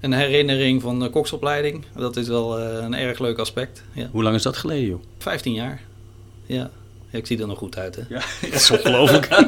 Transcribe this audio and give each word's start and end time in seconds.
Een 0.00 0.12
herinnering 0.12 0.82
van 0.82 1.00
de 1.00 1.10
koksopleiding. 1.10 1.84
Dat 1.96 2.16
is 2.16 2.28
wel 2.28 2.58
eh, 2.58 2.82
een 2.82 2.94
erg 2.94 3.18
leuk 3.18 3.38
aspect. 3.38 3.82
Ja. 3.92 4.08
Hoe 4.12 4.22
lang 4.22 4.34
is 4.34 4.42
dat 4.42 4.56
geleden, 4.56 4.88
joh? 4.88 5.02
15 5.18 5.52
jaar. 5.52 5.80
Ja. 6.46 6.70
Ja, 7.10 7.18
Ik 7.18 7.26
zie 7.26 7.40
er 7.40 7.46
nog 7.46 7.58
goed 7.58 7.76
uit, 7.76 7.96
hè? 7.96 8.02
Ja, 8.08 8.20
dat 8.50 8.52
is 8.60 8.70
ongelooflijk. 8.70 9.28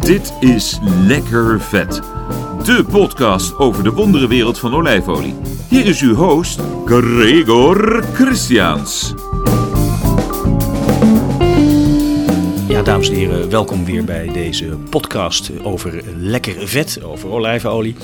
Dit 0.00 0.34
is 0.40 0.78
Lekker 1.06 1.60
Vet. 1.60 1.94
De 2.64 2.84
podcast 2.90 3.58
over 3.58 3.82
de 3.84 3.90
wonderenwereld 3.90 4.58
van 4.58 4.74
olijfolie. 4.74 5.34
Hier 5.74 5.86
is 5.86 6.00
uw 6.00 6.14
host, 6.14 6.60
Gregor 6.84 8.04
Christians. 8.12 9.14
Ja, 12.68 12.82
dames 12.82 13.08
en 13.08 13.14
heren, 13.14 13.50
welkom 13.50 13.84
weer 13.84 14.04
bij 14.04 14.30
deze 14.32 14.64
podcast 14.90 15.50
over 15.62 16.02
lekker 16.16 16.68
vet, 16.68 17.02
over 17.02 17.30
olijfolie. 17.30 17.94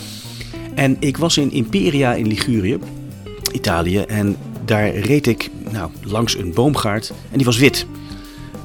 En 0.75 0.97
ik 0.99 1.17
was 1.17 1.37
in 1.37 1.51
Imperia 1.51 2.15
in 2.15 2.27
Ligurië, 2.27 2.79
Italië, 3.53 3.99
en 3.99 4.37
daar 4.65 4.95
reed 4.95 5.27
ik 5.27 5.51
nou, 5.73 5.91
langs 6.03 6.39
een 6.39 6.53
boomgaard 6.55 7.13
en 7.31 7.37
die 7.37 7.47
was 7.47 7.59
wit. 7.59 7.87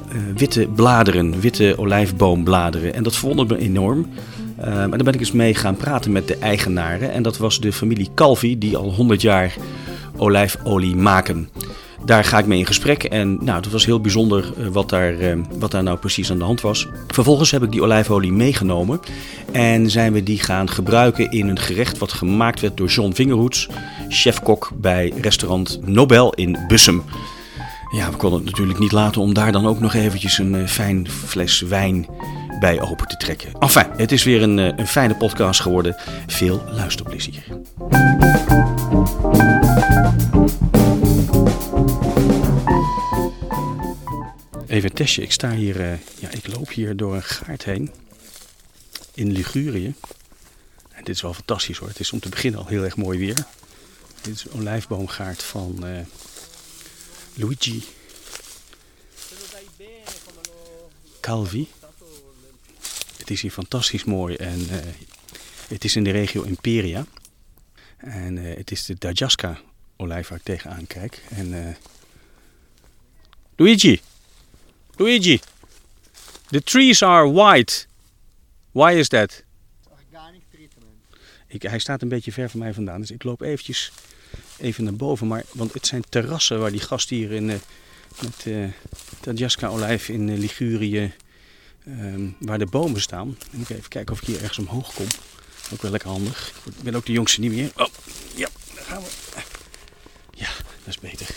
Eh, 0.08 0.16
witte 0.36 0.68
bladeren, 0.74 1.40
witte 1.40 1.74
olijfboombladeren. 1.78 2.94
En 2.94 3.02
dat 3.02 3.16
verwonderde 3.16 3.54
me 3.54 3.60
enorm. 3.60 4.06
Uh, 4.60 4.82
en 4.82 4.90
daar 4.90 4.98
ben 4.98 5.14
ik 5.14 5.20
eens 5.20 5.32
mee 5.32 5.54
gaan 5.54 5.76
praten 5.76 6.12
met 6.12 6.28
de 6.28 6.36
eigenaren. 6.36 7.12
En 7.12 7.22
dat 7.22 7.36
was 7.36 7.60
de 7.60 7.72
familie 7.72 8.10
Calvi, 8.14 8.58
die 8.58 8.76
al 8.76 8.92
100 8.92 9.20
jaar 9.22 9.54
olijfolie 10.16 10.96
maken. 10.96 11.48
Daar 12.04 12.24
ga 12.24 12.38
ik 12.38 12.46
mee 12.46 12.58
in 12.58 12.66
gesprek 12.66 13.04
en 13.04 13.44
nou, 13.44 13.62
dat 13.62 13.72
was 13.72 13.86
heel 13.86 14.00
bijzonder 14.00 14.52
eh, 14.58 14.66
wat, 14.66 14.88
daar, 14.88 15.18
eh, 15.18 15.38
wat 15.58 15.70
daar 15.70 15.82
nou 15.82 15.98
precies 15.98 16.30
aan 16.30 16.38
de 16.38 16.44
hand 16.44 16.60
was. 16.60 16.86
Vervolgens 17.06 17.50
heb 17.50 17.62
ik 17.62 17.70
die 17.70 17.82
olijfolie 17.82 18.32
meegenomen 18.32 19.00
en 19.52 19.90
zijn 19.90 20.12
we 20.12 20.22
die 20.22 20.38
gaan 20.38 20.70
gebruiken 20.70 21.30
in 21.30 21.48
een 21.48 21.58
gerecht 21.58 21.98
wat 21.98 22.12
gemaakt 22.12 22.60
werd 22.60 22.76
door 22.76 22.88
John 22.88 23.12
Vingerhoets, 23.12 23.68
chefkok 24.08 24.70
bij 24.74 25.12
restaurant 25.20 25.80
Nobel 25.84 26.32
in 26.34 26.58
Bussum. 26.68 27.02
Ja, 27.90 28.10
we 28.10 28.16
konden 28.16 28.38
het 28.38 28.48
natuurlijk 28.50 28.78
niet 28.78 28.92
laten 28.92 29.20
om 29.20 29.34
daar 29.34 29.52
dan 29.52 29.66
ook 29.66 29.80
nog 29.80 29.94
eventjes 29.94 30.38
een 30.38 30.54
eh, 30.54 30.66
fijn 30.66 31.08
fles 31.10 31.60
wijn 31.60 32.06
bij 32.58 32.80
open 32.80 33.06
te 33.06 33.16
trekken. 33.16 33.52
Enfin, 33.52 33.86
het 33.96 34.12
is 34.12 34.24
weer 34.24 34.42
een, 34.42 34.58
eh, 34.58 34.72
een 34.76 34.86
fijne 34.86 35.14
podcast 35.14 35.60
geworden. 35.60 35.96
Veel 36.26 36.64
luisterplezier. 36.70 37.44
Even 44.66 44.90
een 44.90 44.96
testje. 44.96 45.22
Ik 45.22 45.32
sta 45.32 45.50
hier, 45.50 45.80
eh, 45.80 45.98
ja, 46.18 46.30
ik 46.30 46.46
loop 46.46 46.70
hier 46.70 46.96
door 46.96 47.14
een 47.14 47.22
gaard 47.22 47.64
heen 47.64 47.90
in 49.14 49.32
Ligurië. 49.32 49.94
En 50.92 51.04
dit 51.04 51.14
is 51.14 51.22
wel 51.22 51.34
fantastisch 51.34 51.78
hoor. 51.78 51.88
Het 51.88 52.00
is 52.00 52.12
om 52.12 52.20
te 52.20 52.28
beginnen 52.28 52.60
al 52.60 52.66
heel 52.66 52.84
erg 52.84 52.96
mooi 52.96 53.18
weer. 53.18 53.36
Dit 54.22 54.34
is 54.34 54.44
een 54.44 54.60
olijfboomgaard 54.60 55.42
van 55.42 55.86
eh, 55.86 56.00
Luigi 57.34 57.84
Calvi. 61.20 61.68
Het 63.26 63.34
is 63.34 63.42
hier 63.42 63.50
fantastisch 63.50 64.04
mooi 64.04 64.34
en 64.34 64.68
eh, 64.70 64.76
het 65.68 65.84
is 65.84 65.96
in 65.96 66.04
de 66.04 66.10
regio 66.10 66.42
Imperia. 66.42 67.06
En 67.96 68.38
eh, 68.38 68.56
het 68.56 68.70
is 68.70 68.84
de 68.84 68.96
Dajasca 68.98 69.60
olijf 69.96 70.28
waar 70.28 70.38
ik 70.38 70.44
tegenaan 70.44 70.86
kijk. 70.86 71.22
En, 71.30 71.68
eh, 71.68 71.74
Luigi! 73.56 74.00
Luigi! 74.96 75.40
The 76.48 76.62
trees 76.62 77.02
are 77.02 77.32
white. 77.32 77.86
Why 78.72 78.92
is 78.92 79.08
that? 79.08 79.44
Organic 79.90 80.42
treatment. 80.50 80.90
Ik, 81.46 81.62
hij 81.62 81.78
staat 81.78 82.02
een 82.02 82.08
beetje 82.08 82.32
ver 82.32 82.50
van 82.50 82.60
mij 82.60 82.74
vandaan, 82.74 83.00
dus 83.00 83.10
ik 83.10 83.22
loop 83.22 83.40
eventjes 83.40 83.92
even 84.58 84.84
naar 84.84 84.94
boven. 84.96 85.26
Maar, 85.26 85.44
want 85.52 85.72
het 85.72 85.86
zijn 85.86 86.04
terrassen 86.08 86.60
waar 86.60 86.70
die 86.70 86.80
gast 86.80 87.08
hier 87.08 87.32
in, 87.32 87.46
met 87.46 88.46
Tadjaska 89.20 89.68
olijf 89.68 90.08
in 90.08 90.38
Ligurië, 90.38 91.14
ehm, 91.86 92.28
waar 92.38 92.58
de 92.58 92.66
bomen 92.66 93.00
staan. 93.00 93.38
Ik 93.50 93.68
even 93.68 93.88
kijken 93.88 94.14
of 94.14 94.20
ik 94.20 94.26
hier 94.26 94.40
ergens 94.40 94.58
omhoog 94.58 94.94
kom. 94.94 95.06
Ook 95.72 95.82
wel 95.82 95.90
lekker 95.90 96.08
handig. 96.08 96.52
Ik 96.64 96.82
ben 96.82 96.94
ook 96.94 97.06
de 97.06 97.12
jongste 97.12 97.40
niet 97.40 97.52
meer. 97.52 97.70
Oh, 97.76 97.86
ja, 98.34 98.48
daar 98.74 98.84
gaan 98.84 99.02
we. 99.02 99.08
Ja, 100.30 100.48
dat 100.84 100.86
is 100.94 100.98
beter. 100.98 101.28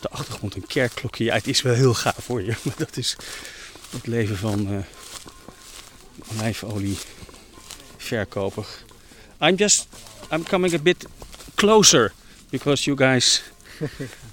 De 0.00 0.08
achtergrond 0.08 0.54
een 0.54 0.66
kerkklokje. 0.66 1.32
Het 1.32 1.46
is 1.46 1.62
wel 1.62 1.74
heel 1.74 1.94
gaaf 1.94 2.26
hoor 2.26 2.42
je. 2.42 2.54
Maar 2.62 2.74
dat 2.76 2.96
is 2.96 3.16
het 3.90 4.06
leven 4.06 4.36
van 4.36 4.72
eh 4.72 4.78
olijfolie 6.34 6.98
verkoper. 7.96 8.66
I'm 9.40 9.56
just, 9.56 9.88
I'm 10.32 10.44
coming 10.44 10.74
a 10.74 10.78
bit 10.78 11.06
closer 11.54 12.12
because 12.50 12.84
you 12.84 12.96
guys 12.96 13.42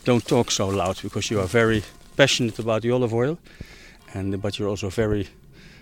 don't 0.03 0.28
talk 0.28 0.51
so 0.51 0.72
loud 0.72 1.01
because 1.01 1.29
you 1.29 1.39
are 1.39 1.50
very 1.50 1.83
passionate 2.16 2.59
about 2.59 2.81
the 2.81 2.91
olive 2.91 3.13
oil, 3.16 3.38
and 4.13 4.41
but 4.41 4.57
you're 4.59 4.69
also 4.69 4.90
very 4.90 5.28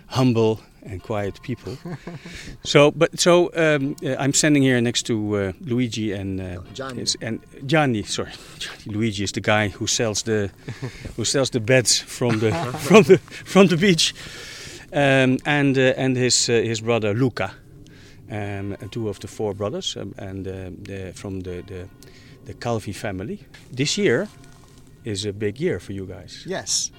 humble 0.06 0.60
and 0.84 1.02
quiet 1.02 1.40
people. 1.42 1.76
so, 2.64 2.90
but 2.90 3.18
so 3.20 3.50
um, 3.54 3.94
uh, 4.04 4.16
I'm 4.18 4.32
standing 4.32 4.62
here 4.62 4.80
next 4.80 5.04
to 5.06 5.36
uh, 5.36 5.52
Luigi 5.60 6.12
and 6.12 6.40
uh, 6.40 6.60
Gianni. 6.74 7.00
his- 7.00 7.16
and 7.20 7.40
Gianni. 7.66 8.02
Sorry, 8.02 8.32
Gianni. 8.58 8.94
Luigi 8.96 9.24
is 9.24 9.32
the 9.32 9.40
guy 9.40 9.68
who 9.68 9.86
sells 9.86 10.22
the 10.22 10.50
who 11.16 11.24
sells 11.24 11.50
the 11.50 11.60
beds 11.60 11.98
from 11.98 12.40
the 12.40 12.52
from 12.88 13.02
the 13.04 13.18
from 13.18 13.66
the 13.68 13.76
beach, 13.76 14.14
um, 14.92 15.38
and 15.46 15.78
uh, 15.78 15.94
and 15.96 16.16
his 16.16 16.48
uh, 16.48 16.52
his 16.52 16.80
brother 16.80 17.14
Luca 17.14 17.52
um, 18.30 18.76
two 18.90 19.08
of 19.08 19.18
the 19.20 19.28
four 19.28 19.54
brothers, 19.54 19.96
um, 19.96 20.14
and 20.18 20.46
uh, 20.48 20.70
the, 20.82 21.12
from 21.14 21.40
the, 21.40 21.62
the 21.66 21.88
the 22.44 22.54
Calvi 22.54 22.92
family. 22.92 23.38
This 23.76 23.96
year 23.98 24.28
is 25.04 25.24
a 25.26 25.32
big 25.32 25.60
year 25.60 25.78
for 25.80 25.92
you 25.92 26.06
guys. 26.06 26.44
Yes, 26.46 26.90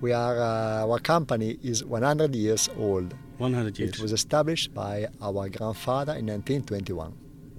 we 0.00 0.12
are. 0.12 0.36
Uh, 0.38 0.86
our 0.86 0.98
company 0.98 1.58
is 1.62 1.84
100 1.84 2.34
years 2.34 2.68
old. 2.78 3.14
100 3.38 3.78
years. 3.78 3.90
It 3.90 4.00
was 4.00 4.12
established 4.12 4.74
by 4.74 5.08
our 5.20 5.48
grandfather 5.48 6.12
in 6.12 6.26
1921. 6.26 7.12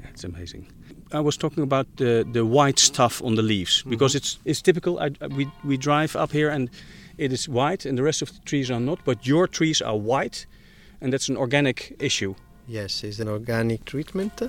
It's 0.04 0.24
amazing. 0.24 0.68
I 1.12 1.20
was 1.20 1.38
talking 1.38 1.64
about 1.64 1.88
the, 1.98 2.26
the 2.32 2.46
white 2.46 2.80
stuff 2.80 3.22
on 3.24 3.36
the 3.36 3.42
leaves 3.42 3.84
because 3.84 4.16
it's 4.16 4.40
it's 4.46 4.62
typical. 4.62 5.00
I, 5.00 5.12
we 5.28 5.48
we 5.64 5.78
drive 5.78 6.16
up 6.16 6.32
here 6.32 6.50
and 6.50 6.70
it 7.18 7.32
is 7.32 7.48
white, 7.48 7.86
and 7.86 7.98
the 7.98 8.04
rest 8.04 8.22
of 8.22 8.34
the 8.34 8.40
trees 8.46 8.72
are 8.72 8.80
not. 8.80 9.00
But 9.06 9.26
your 9.26 9.48
trees 9.48 9.82
are 9.82 9.98
white, 9.98 10.46
and 11.02 11.14
that's 11.14 11.30
an 11.30 11.38
organic 11.38 11.96
issue. 12.00 12.36
Yes, 12.68 13.04
it's 13.04 13.20
an 13.20 13.28
organic 13.28 13.86
treatment, 13.86 14.42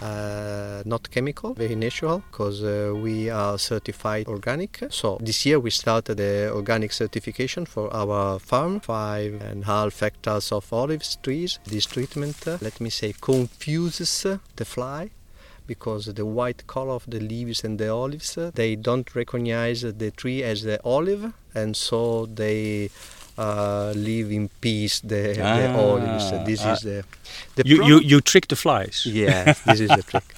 uh, 0.00 0.82
not 0.84 1.10
chemical, 1.10 1.54
very 1.54 1.74
natural, 1.74 2.22
because 2.30 2.62
uh, 2.62 2.92
we 2.94 3.30
are 3.30 3.58
certified 3.58 4.26
organic. 4.26 4.80
So 4.90 5.18
this 5.20 5.44
year 5.46 5.60
we 5.60 5.70
started 5.70 6.16
the 6.16 6.50
organic 6.52 6.92
certification 6.92 7.66
for 7.66 7.92
our 7.94 8.38
farm, 8.38 8.80
five 8.80 9.40
and 9.42 9.62
a 9.62 9.66
half 9.66 10.00
hectares 10.00 10.52
of 10.52 10.72
olives 10.72 11.16
trees. 11.22 11.58
This 11.64 11.86
treatment, 11.86 12.46
uh, 12.46 12.58
let 12.60 12.80
me 12.80 12.90
say, 12.90 13.14
confuses 13.20 14.26
uh, 14.26 14.38
the 14.56 14.64
fly. 14.64 15.10
Because 15.66 16.06
the 16.06 16.26
white 16.26 16.66
color 16.66 16.94
of 16.94 17.04
the 17.06 17.20
leaves 17.20 17.62
and 17.62 17.78
the 17.78 17.90
olives, 17.90 18.36
uh, 18.36 18.50
they 18.52 18.74
don't 18.74 19.14
recognize 19.14 19.82
the 19.82 20.10
tree 20.10 20.42
as 20.42 20.62
the 20.62 20.80
olive, 20.82 21.32
and 21.54 21.76
so 21.76 22.26
they 22.26 22.90
uh, 23.40 23.92
live 24.08 24.28
in 24.38 24.48
peace. 24.60 25.00
The, 25.00 25.22
the 25.34 25.68
Ah, 25.72 25.80
olives. 25.86 26.26
This 26.50 26.60
is 26.72 26.80
the 26.88 26.98
the 27.56 27.62
You, 27.70 27.76
you 27.90 27.96
you 28.12 28.20
trick 28.30 28.46
the 28.48 28.56
flies. 28.56 28.96
yeah, 29.06 29.54
this 29.68 29.80
is 29.80 29.88
the 29.88 30.02
trick. 30.10 30.24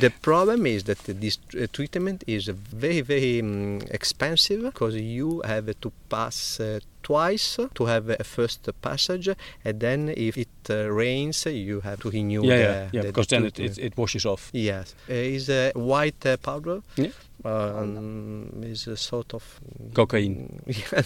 The 0.00 0.10
problem 0.22 0.66
is 0.66 0.82
that 0.84 0.98
this 1.24 1.36
uh, 1.54 1.66
treatment 1.76 2.22
is 2.26 2.44
very, 2.82 3.00
very 3.02 3.40
um, 3.40 3.80
expensive 3.90 4.62
because 4.62 4.94
you 4.94 5.42
have 5.44 5.66
to 5.80 5.90
pass 6.08 6.60
uh, 6.60 6.78
twice 7.02 7.58
to 7.74 7.82
have 7.86 8.08
a 8.08 8.24
first 8.24 8.68
passage, 8.80 9.28
and 9.64 9.80
then 9.80 10.08
if 10.16 10.36
it 10.38 10.48
uh, 10.70 10.74
rains, 11.04 11.44
you 11.46 11.80
have 11.80 11.98
to 12.02 12.10
renew 12.10 12.42
yeah, 12.44 12.56
the, 12.56 12.62
yeah, 12.62 12.88
yeah. 12.92 13.02
the- 13.02 13.08
Because 13.08 13.26
the 13.26 13.36
then 13.36 13.44
it, 13.46 13.58
it, 13.58 13.78
it 13.78 13.96
washes 13.96 14.24
off. 14.24 14.42
Yes, 14.52 14.94
uh, 15.10 15.12
is 15.36 15.48
a 15.50 15.72
white 15.74 16.24
uh, 16.24 16.36
powder. 16.36 16.80
Yeah. 16.96 17.10
Uh, 17.48 17.80
um, 17.82 18.62
is 18.62 18.86
a 18.86 18.96
sort 18.96 19.34
of 19.34 19.42
Cocaine. 19.94 20.60
Yeah, 20.66 21.02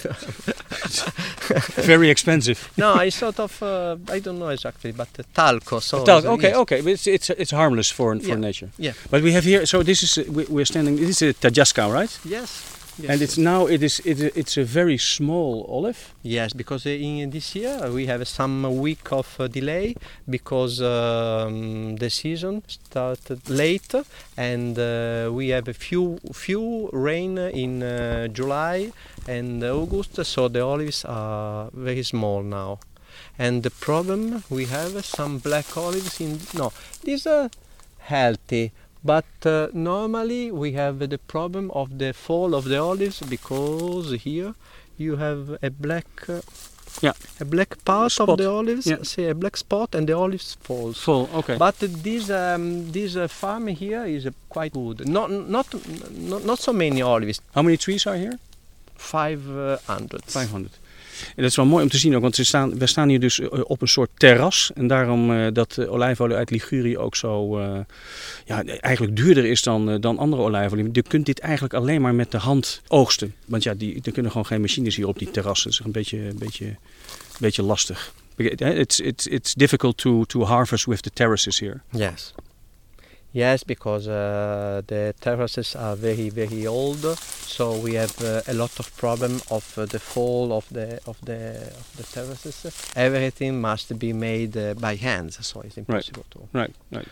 Very 1.87 2.11
expensive. 2.11 2.59
no, 2.77 2.99
it's 2.99 3.17
sort 3.17 3.39
of 3.41 3.62
uh, 3.62 3.97
I 4.17 4.21
don't 4.21 4.39
know 4.39 4.49
exactly, 4.49 4.93
but 4.93 5.09
uh, 5.19 5.23
talco. 5.35 5.81
So 5.81 6.05
Talc, 6.05 6.19
it's, 6.19 6.27
uh, 6.27 6.33
okay, 6.33 6.49
yes. 6.49 6.56
okay, 6.56 6.81
but 6.83 6.93
it's 6.93 7.06
it's 7.06 7.31
it's 7.31 7.50
harmless 7.53 7.91
for 7.93 8.17
for 8.19 8.27
Yeah. 8.29 8.35
nature. 8.41 8.69
Yeah. 8.79 8.93
But 9.11 9.23
we 9.23 9.33
have 9.33 9.44
here. 9.44 9.67
So 9.67 9.83
this 9.83 10.03
is 10.03 10.29
we, 10.29 10.44
we're 10.49 10.65
standing. 10.67 10.97
This 10.97 11.23
is 11.23 11.31
a 11.31 11.35
Tajaska, 11.35 11.93
right? 11.93 12.19
Yes. 12.25 12.81
And 13.09 13.23
it's 13.23 13.39
now 13.39 13.67
it 13.67 13.83
is 13.83 14.00
it, 14.00 14.21
it's 14.37 14.56
a 14.59 14.65
very 14.65 14.99
small 14.99 15.67
olive. 15.69 16.15
Yes, 16.23 16.53
because 16.53 16.85
in 16.85 17.31
this 17.31 17.55
year 17.56 17.91
we 17.91 18.06
have 18.06 18.29
some 18.29 18.77
week 18.79 19.11
of 19.12 19.41
uh, 19.41 19.49
delay 19.49 19.97
because 20.29 20.83
um, 20.83 21.97
the 21.97 22.11
season 22.11 22.62
started 22.69 23.49
late 23.49 23.94
and 24.37 24.79
uh, 24.79 25.31
we 25.33 25.49
have 25.49 25.69
a 25.69 25.73
few 25.73 26.19
few 26.33 26.91
rain 26.93 27.39
in 27.39 27.83
uh, 27.83 28.29
July 28.29 28.93
and 29.27 29.65
August, 29.65 30.23
so 30.27 30.49
the 30.49 30.61
olives 30.61 31.05
are 31.06 31.71
very 31.73 32.03
small 32.03 32.43
now. 32.43 32.79
And 33.38 33.62
the 33.62 33.71
problem 33.71 34.45
we 34.50 34.67
have 34.67 35.05
some 35.05 35.38
black 35.38 35.77
olives 35.77 36.21
in 36.21 36.41
no, 36.55 36.73
these 37.03 37.27
are 37.27 37.49
healthy. 37.99 38.73
But 39.04 39.25
uh, 39.44 39.69
normally 39.72 40.50
we 40.52 40.72
have 40.72 40.99
the 40.99 41.19
problem 41.19 41.70
of 41.72 41.99
the 41.99 42.12
fall 42.12 42.54
of 42.54 42.64
the 42.64 42.78
olives 42.78 43.20
because 43.20 44.12
here 44.22 44.54
you 44.96 45.16
have 45.16 45.58
a 45.62 45.70
black 45.70 46.06
uh, 46.28 46.40
Yeah. 47.02 47.14
a 47.40 47.44
black 47.44 47.82
part 47.84 48.20
of 48.20 48.37
the 48.38 48.49
olives, 48.49 48.87
Yeah. 48.87 49.02
say 49.02 49.31
a 49.31 49.34
black 49.34 49.56
spot, 49.56 49.94
and 49.94 50.06
the 50.06 50.12
olives 50.16 50.56
falls. 50.60 50.99
Full. 50.99 51.28
Okay. 51.34 51.56
But 51.58 51.76
this 51.81 52.31
um, 52.31 52.93
this 52.93 53.16
uh, 53.16 53.28
farm 53.28 53.66
here 53.69 54.04
is 54.04 54.26
uh, 54.26 54.31
quite 54.49 54.72
good. 54.72 55.08
Not 55.08 55.31
not 55.31 55.66
not, 56.31 56.44
not 56.44 56.58
so 56.58 56.72
many 56.72 57.02
olives. 57.02 57.40
How 57.54 57.62
many 57.62 57.76
trees 57.76 58.06
are 58.06 58.16
here? 58.16 58.38
Five 58.94 59.40
uh, 59.50 59.78
hundred. 59.87 60.22
500. 60.25 60.70
En 61.27 61.43
dat 61.43 61.51
is 61.51 61.57
wel 61.57 61.67
mooi 61.67 61.83
om 61.83 61.91
te 61.91 61.99
zien 61.99 62.15
ook, 62.17 62.23
want 62.23 62.37
we 62.37 62.45
staan, 62.45 62.79
we 62.79 62.87
staan 62.87 63.09
hier 63.09 63.21
dus 63.21 63.41
eh, 63.41 63.61
op 63.65 63.83
een 63.83 63.89
soort 63.89 64.11
terras. 64.17 64.71
En 64.75 64.87
daarom 64.87 65.33
eh, 65.33 65.47
dat 65.53 65.79
eh, 65.79 65.93
olijfolie 65.93 66.37
uit 66.37 66.51
Ligurië 66.51 66.99
ook 66.99 67.17
zo 67.17 67.61
ja, 68.45 68.65
eigenlijk 68.65 69.17
duurder 69.17 69.45
is 69.45 69.63
dan, 69.63 70.01
dan 70.01 70.19
andere 70.19 70.43
olijfolie. 70.43 70.89
Je 70.93 71.03
kunt 71.03 71.27
dit 71.27 71.39
eigenlijk 71.39 71.75
alleen 71.75 72.01
maar 72.01 72.15
met 72.15 72.31
de 72.31 72.39
hand 72.39 72.83
oogsten. 72.89 73.35
Want 73.45 73.63
ja, 73.63 73.75
die, 73.75 74.01
er 74.03 74.13
kunnen 74.13 74.31
gewoon 74.31 74.47
geen 74.47 74.61
machines 74.61 74.97
hier 74.97 75.09
op 75.09 75.19
die 75.19 75.31
terrassen. 75.31 75.71
Dat 75.71 75.81
is 75.81 75.87
een 75.87 75.93
beetje, 75.93 76.19
een 76.19 76.39
beetje, 76.39 76.65
een 76.65 76.77
beetje 77.39 77.63
lastig. 77.63 78.13
It's, 78.37 79.01
it's, 79.01 79.27
it's 79.27 79.55
difficult 79.55 79.97
to, 79.97 80.25
to 80.25 80.45
harvest 80.45 80.87
with 80.87 81.03
the 81.03 81.11
terraces 81.11 81.61
here. 81.61 81.81
Yes. 81.91 82.35
Yes, 83.34 83.64
because 83.64 84.08
uh, 84.08 84.82
the 84.87 85.14
terraces 85.20 85.75
are 85.75 85.96
very 85.96 86.29
very 86.31 86.67
old, 86.67 87.19
so 87.46 87.76
we 87.79 87.94
have 87.94 88.14
uh, 88.23 88.43
a 88.46 88.52
lot 88.52 88.79
of 88.79 88.94
problem 88.96 89.40
of 89.50 89.79
uh, 89.79 89.87
the 89.87 89.99
fall 89.99 90.52
of 90.52 90.67
the 90.70 91.00
of 91.06 91.17
the 91.25 91.56
of 91.81 91.96
the 91.96 92.02
terraces. 92.02 92.67
Everything 92.94 93.61
must 93.61 93.99
be 93.99 94.12
made 94.12 94.56
uh, 94.56 94.75
by 94.75 94.96
hands, 94.96 95.46
so 95.46 95.61
it's 95.62 95.79
impossible 95.79 96.25
to. 96.31 96.38
Right, 96.52 96.75
right. 96.90 97.08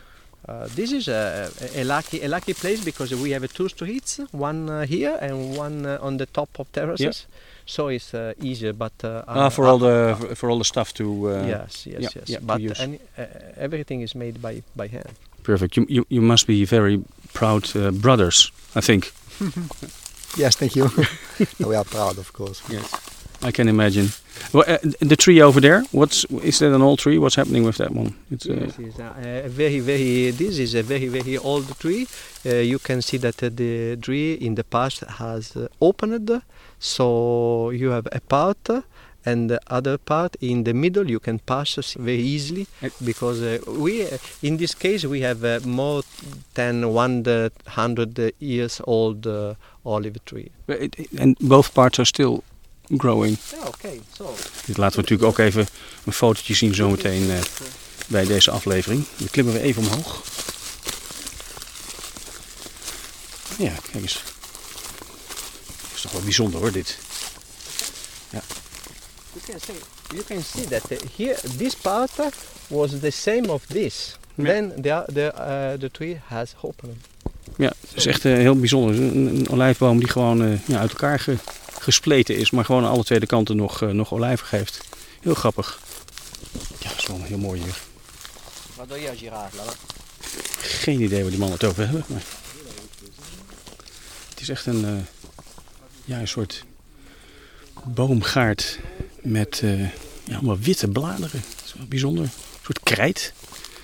Uh, 0.49 0.67
this 0.75 0.90
is 0.93 1.08
a, 1.08 1.50
a, 1.76 1.82
a 1.82 1.84
lucky 1.84 2.23
a 2.23 2.28
lucky 2.28 2.55
place 2.55 2.84
because 2.84 3.14
we 3.14 3.31
have 3.31 3.46
two 3.52 3.69
streets, 3.69 4.20
one 4.32 4.69
uh, 4.70 4.87
here 4.87 5.19
and 5.23 5.56
one 5.56 5.87
uh, 5.87 5.99
on 6.02 6.16
the 6.19 6.26
top 6.26 6.49
of 6.58 6.70
terraces. 6.73 7.26
So 7.66 7.88
it's 7.88 8.12
uh, 8.14 8.32
easier, 8.43 8.73
but 8.73 8.93
uh, 9.05 9.23
Ah, 9.28 9.49
for 9.49 9.64
all 9.66 9.78
the 9.78 10.16
for 10.34 10.50
all 10.50 10.58
the 10.58 10.64
stuff 10.64 10.93
to. 10.94 11.05
Uh, 11.05 11.44
yes, 11.46 11.87
yes, 11.87 12.00
yeah, 12.02 12.08
yes. 12.14 12.28
yeah, 12.28 12.38
but 12.43 12.61
any, 12.81 12.99
uh, 13.16 13.25
everything 13.56 14.00
is 14.02 14.14
made 14.14 14.40
by 14.43 14.62
by 14.76 14.88
hand. 14.88 15.14
Perfect. 15.42 15.76
You, 15.76 15.87
you, 15.88 16.06
you 16.08 16.20
must 16.20 16.46
be 16.46 16.64
very 16.64 17.02
proud 17.32 17.75
uh, 17.76 17.90
brothers, 17.90 18.52
I 18.75 18.81
think. 18.81 19.12
Yes, 20.37 20.56
thank 20.56 20.76
you. 20.76 20.88
we 21.66 21.75
are 21.75 21.84
proud, 21.84 22.19
of 22.19 22.32
course. 22.32 22.62
Yes, 22.69 22.88
I 23.42 23.50
can 23.50 23.69
imagine. 23.69 24.10
Well, 24.52 24.64
uh, 24.66 24.78
the 25.00 25.16
tree 25.16 25.42
over 25.42 25.60
there, 25.60 25.82
what's 25.90 26.25
is 26.42 26.60
that 26.60 26.72
an 26.72 26.82
old 26.82 27.00
tree? 27.00 27.19
What's 27.19 27.34
happening 27.34 27.64
with 27.64 27.78
that 27.78 27.90
one? 27.90 28.14
It's 28.31 28.46
uh, 28.46 28.54
Yes, 28.54 28.78
it's 28.78 28.98
a, 28.98 29.42
a 29.46 29.48
very, 29.48 29.81
very. 29.81 30.31
This 30.31 30.58
is 30.58 30.75
a 30.75 30.82
very, 30.82 31.08
very 31.08 31.37
old 31.37 31.76
tree. 31.81 32.06
Uh, 32.46 32.56
you 32.56 32.78
can 32.78 33.02
see 33.02 33.19
that 33.19 33.42
uh, 33.42 33.50
the 33.52 33.96
tree 33.96 34.34
in 34.34 34.54
the 34.54 34.62
past 34.64 35.00
has 35.19 35.56
uh, 35.56 35.66
opened, 35.81 36.42
so 36.78 37.70
you 37.70 37.90
have 37.90 38.06
a 38.12 38.20
part, 38.20 38.70
uh, 38.70 38.82
and 39.25 39.49
the 39.50 39.58
other 39.67 39.99
part 39.99 40.37
in 40.38 40.62
the 40.64 40.72
middle 40.72 41.11
you 41.11 41.20
can 41.20 41.38
pass 41.44 41.94
very 41.99 42.22
easily 42.22 42.67
Uh, 42.82 42.88
because 42.99 43.40
uh, 43.43 43.58
we, 43.82 44.02
uh, 44.02 44.08
in 44.40 44.56
this 44.56 44.75
case, 44.76 45.06
we 45.08 45.20
have 45.22 45.44
uh, 45.44 45.58
more 45.67 46.02
than 46.52 46.84
100 46.93 48.32
years 48.38 48.81
old 48.84 49.26
uh, 49.26 49.55
olive 49.82 50.19
tree. 50.25 50.50
it, 50.67 50.94
it- 50.99 51.08
and 51.19 51.37
both 51.40 51.72
parts 51.72 51.99
are 51.99 52.06
still 52.06 52.43
growing. 52.96 53.37
Yeah, 53.52 53.69
okay. 53.69 54.00
So 54.17 54.34
Dit 54.67 54.76
laten 54.76 54.96
we 54.96 55.02
natuurlijk 55.02 55.28
ook 55.31 55.38
even 55.38 55.66
een 56.05 56.12
fotootje 56.12 56.55
zien 56.55 56.75
zometeen 56.75 57.31
eh, 57.31 57.38
bij 58.08 58.25
deze 58.25 58.50
aflevering. 58.50 59.05
Dan 59.16 59.28
klimmen 59.31 59.55
we 59.55 59.61
even 59.61 59.82
omhoog. 59.82 60.23
Ja, 63.58 63.73
kijk 63.90 64.02
eens. 64.02 64.23
Dat 65.82 65.90
is 65.94 66.00
toch 66.00 66.12
wel 66.12 66.20
bijzonder 66.23 66.61
hoor, 66.61 66.73
dit. 66.73 66.99
You 69.32 69.44
can 69.47 69.61
see, 69.61 69.75
you 70.12 70.25
can 70.25 70.43
see 70.43 70.65
that 70.67 70.91
uh, 70.91 70.99
here 71.17 71.37
this 71.56 71.75
part 71.75 72.11
uh, 72.19 72.27
was 72.69 73.00
the 73.00 73.11
same 73.11 73.49
of 73.49 73.65
this. 73.67 74.19
Yeah. 74.35 74.47
Then 74.49 74.82
the 74.82 75.12
the 75.12 75.32
uh, 75.35 75.81
the 75.81 75.91
tree 75.91 76.21
has 76.27 76.55
opened. 76.61 76.97
Ja, 77.56 77.73
het 77.81 77.97
is 77.97 78.06
echt 78.06 78.25
eh, 78.25 78.32
heel 78.32 78.59
bijzonder. 78.59 78.94
Een, 78.97 79.17
een 79.17 79.49
olijfboom 79.50 79.99
die 79.99 80.09
gewoon 80.09 80.43
eh, 80.44 80.67
ja, 80.67 80.79
uit 80.79 80.91
elkaar 80.91 81.19
ge- 81.21 81.37
gespleten 81.81 82.37
is, 82.37 82.50
maar 82.50 82.65
gewoon 82.65 82.85
aan 82.85 82.91
alle 82.91 83.05
twee 83.05 83.21
de 83.21 83.27
kanten 83.27 83.56
nog, 83.56 83.82
eh, 83.82 83.88
nog 83.88 84.12
olijven 84.12 84.47
geeft. 84.47 84.81
Heel 85.21 85.35
grappig. 85.35 85.81
Ja, 86.79 86.88
dat 86.88 86.99
is 86.99 87.06
wel 87.06 87.23
heel 87.23 87.38
mooi 87.38 87.62
hier. 87.62 87.79
Vado 88.75 88.94
io 88.94 89.09
a 89.09 89.15
girarla. 89.15 89.62
Geen 90.61 91.00
idee 91.00 91.21
waar 91.21 91.31
die 91.31 91.38
mannen 91.38 91.59
het 91.59 91.69
over 91.69 91.83
hebben. 91.83 92.05
Maar... 92.06 92.23
Het 94.31 94.41
is 94.41 94.49
echt 94.49 94.67
een, 94.67 94.85
eh, 94.85 94.91
ja, 96.05 96.19
een 96.19 96.29
soort 96.29 96.65
boomgaard 97.85 98.79
met 99.22 99.61
eh, 99.62 99.81
ja, 100.25 100.34
allemaal 100.34 100.58
witte 100.58 100.88
bladeren. 100.88 101.43
Dat 101.56 101.64
is 101.64 101.75
wel 101.76 101.87
bijzonder. 101.87 102.25
Een 102.25 102.31
soort 102.62 102.81
krijt. 102.82 103.32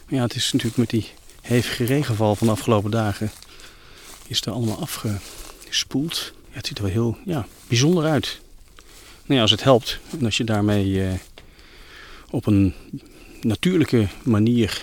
Ja, 0.09 0.23
het 0.23 0.35
is 0.35 0.53
natuurlijk 0.53 0.79
met 0.79 0.91
die 0.91 1.09
hevige 1.41 1.85
regenval 1.85 2.35
van 2.35 2.47
de 2.47 2.53
afgelopen 2.53 2.91
dagen 2.91 3.31
is 4.27 4.41
er 4.41 4.53
allemaal 4.53 4.81
afgespoeld. 4.81 6.33
Ja, 6.49 6.57
het 6.57 6.67
ziet 6.67 6.79
er 6.79 6.85
wel 6.85 6.93
heel 6.93 7.17
ja, 7.25 7.47
bijzonder 7.69 8.05
uit. 8.05 8.41
Nou 9.25 9.35
ja, 9.35 9.41
als 9.41 9.51
het 9.51 9.63
helpt 9.63 9.99
en 10.19 10.25
als 10.25 10.37
je 10.37 10.45
daarmee 10.45 11.05
eh, 11.05 11.13
op 12.31 12.47
een 12.47 12.75
natuurlijke 13.41 14.09
manier 14.23 14.83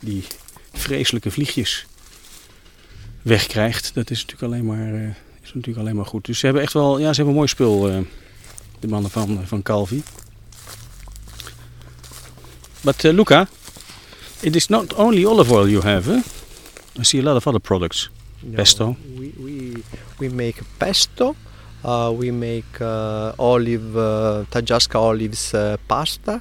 die 0.00 0.24
vreselijke 0.72 1.30
vliegjes 1.30 1.86
wegkrijgt, 3.22 3.94
dat 3.94 4.10
is 4.10 4.24
natuurlijk 4.24 4.52
alleen 4.52 4.66
maar, 4.66 4.94
eh, 4.94 5.08
is 5.42 5.54
natuurlijk 5.54 5.78
alleen 5.78 5.96
maar 5.96 6.06
goed. 6.06 6.24
Dus 6.24 6.38
ze 6.38 6.44
hebben 6.44 6.62
echt 6.62 6.72
wel, 6.72 6.98
ja, 6.98 7.08
ze 7.08 7.14
hebben 7.14 7.26
een 7.26 7.34
mooi 7.34 7.48
spul, 7.48 8.06
de 8.82 8.88
mannen 8.88 9.10
van, 9.10 9.40
van 9.46 9.62
Calvi. 9.62 10.02
But 12.82 13.04
uh, 13.04 13.12
Luca, 13.12 13.48
it 14.40 14.56
is 14.56 14.68
not 14.68 14.94
only 14.94 15.24
olive 15.24 15.52
oil 15.52 15.68
you 15.68 15.82
have, 15.82 16.08
eh? 16.08 16.22
I 16.98 17.04
see 17.04 17.20
a 17.20 17.22
lot 17.22 17.36
of 17.36 17.46
other 17.46 17.60
products. 17.60 18.10
Pesto. 18.54 18.96
We 19.16 19.32
we 19.38 19.82
we 20.18 20.28
make 20.28 20.62
pesto. 20.78 21.36
Uh, 21.84 22.10
we 22.18 22.32
make 22.32 22.80
uh, 22.80 23.32
olive 23.38 23.96
uh, 23.96 24.44
Tajasca 24.50 24.98
olives 24.98 25.54
uh, 25.54 25.76
pasta. 25.86 26.40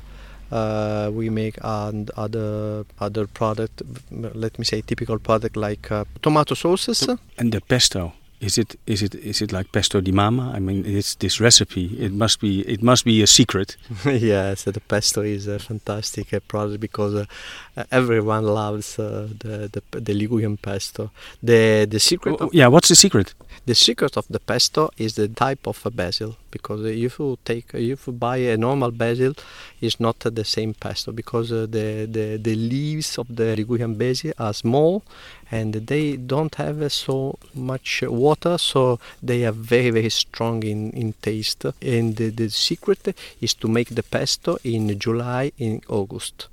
Uh, 0.52 1.10
we 1.14 1.30
make 1.30 1.60
and 1.62 2.10
other 2.18 2.86
other 3.00 3.28
product. 3.28 3.84
Let 4.10 4.58
me 4.58 4.66
say 4.66 4.82
typical 4.82 5.20
product 5.20 5.56
like 5.56 5.92
uh, 5.92 6.04
tomato 6.22 6.56
sauces. 6.56 7.08
And 7.38 7.52
the 7.52 7.62
pesto, 7.62 8.14
is 8.42 8.58
it 8.58 8.76
is 8.88 9.02
it 9.04 9.16
is 9.16 9.42
it 9.42 9.52
like 9.52 9.72
pesto 9.72 10.02
di 10.02 10.12
mama? 10.12 10.52
I 10.56 10.60
mean, 10.60 10.84
it's 10.86 11.16
this 11.16 11.40
recipe. 11.40 11.86
It 12.00 12.12
must 12.12 12.42
be 12.42 12.62
it 12.62 12.82
must 12.82 13.06
be 13.06 13.22
a 13.22 13.28
secret. 13.28 13.78
yes, 14.06 14.64
the 14.64 14.82
pesto 14.82 15.22
is 15.22 15.48
a 15.48 15.60
fantastic 15.60 16.34
uh, 16.34 16.40
product 16.48 16.80
because 16.82 17.14
uh, 17.16 17.84
everyone 17.92 18.44
loves 18.46 18.98
uh, 18.98 19.28
the, 19.40 19.70
the 19.72 20.00
the 20.00 20.14
Ligurian 20.14 20.58
pesto. 20.58 21.12
The 21.44 21.86
the 21.86 22.00
secret 22.00 22.36
Oh, 22.42 22.50
yeah, 22.52 22.68
what's 22.68 22.88
the 22.88 22.96
secret? 22.96 23.34
The 23.68 23.76
secret 23.76 24.18
of 24.18 24.26
the 24.28 24.40
pesto 24.40 24.90
is 24.98 25.14
the 25.14 25.28
type 25.28 25.68
of 25.68 25.86
a 25.86 25.92
basil 25.92 26.36
because 26.52 26.86
if 26.86 27.20
you 27.20 27.38
take 27.46 27.74
if 27.74 28.08
you 28.08 28.14
buy 28.14 28.38
a 28.38 28.58
normal 28.58 28.92
basil, 28.92 29.34
it's 29.80 30.00
not 30.00 30.20
the 30.20 30.46
same 30.46 30.74
pesto 30.74 31.12
because 31.12 31.52
uh, 31.52 31.66
the, 31.70 32.08
the 32.10 32.38
the 32.38 32.56
leaves 32.56 33.18
of 33.18 33.28
the 33.36 33.56
Ligurian 33.56 33.96
basil 33.96 34.34
are 34.38 34.54
small 34.54 35.04
and 35.50 35.74
they 35.74 36.16
don't 36.16 36.56
have 36.56 36.92
so 36.92 37.38
much 37.54 38.04
water, 38.04 38.58
so 38.58 39.00
they 39.24 39.46
are 39.46 39.52
very 39.52 39.90
very 39.90 40.10
strong 40.10 40.64
in 40.64 40.92
in 40.92 41.14
taste. 41.22 41.66
And 41.82 42.16
the, 42.16 42.30
the 42.30 42.50
secret 42.50 43.16
is 43.42 43.54
to 43.56 43.68
make 43.68 43.90
the 43.96 44.04
pesto 44.04 44.58
in 44.64 45.00
July 45.00 45.52
in 45.58 45.82
August 45.88 46.51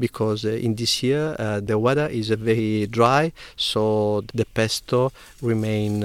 because 0.00 0.48
uh, 0.48 0.64
in 0.64 0.74
this 0.74 1.00
year 1.00 1.34
uh, 1.38 1.56
the 1.66 1.78
weather 1.78 2.10
is 2.10 2.30
uh, 2.30 2.36
very 2.38 2.86
dry 2.90 3.32
so 3.54 4.22
the 4.34 4.46
pesto 4.52 5.10
remain 5.40 6.00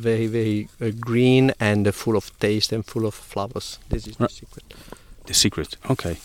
very 0.00 0.28
very 0.28 0.68
green 0.98 1.52
and 1.58 1.88
full 1.94 2.14
of 2.16 2.30
taste 2.38 2.74
and 2.74 2.84
full 2.84 3.04
of 3.04 3.14
flavors 3.14 3.78
this 3.88 4.06
is 4.06 4.16
the 4.16 4.22
Right. 4.24 4.36
secret 4.36 4.64
The 5.24 5.32
secret, 5.32 5.78
oké. 5.88 6.16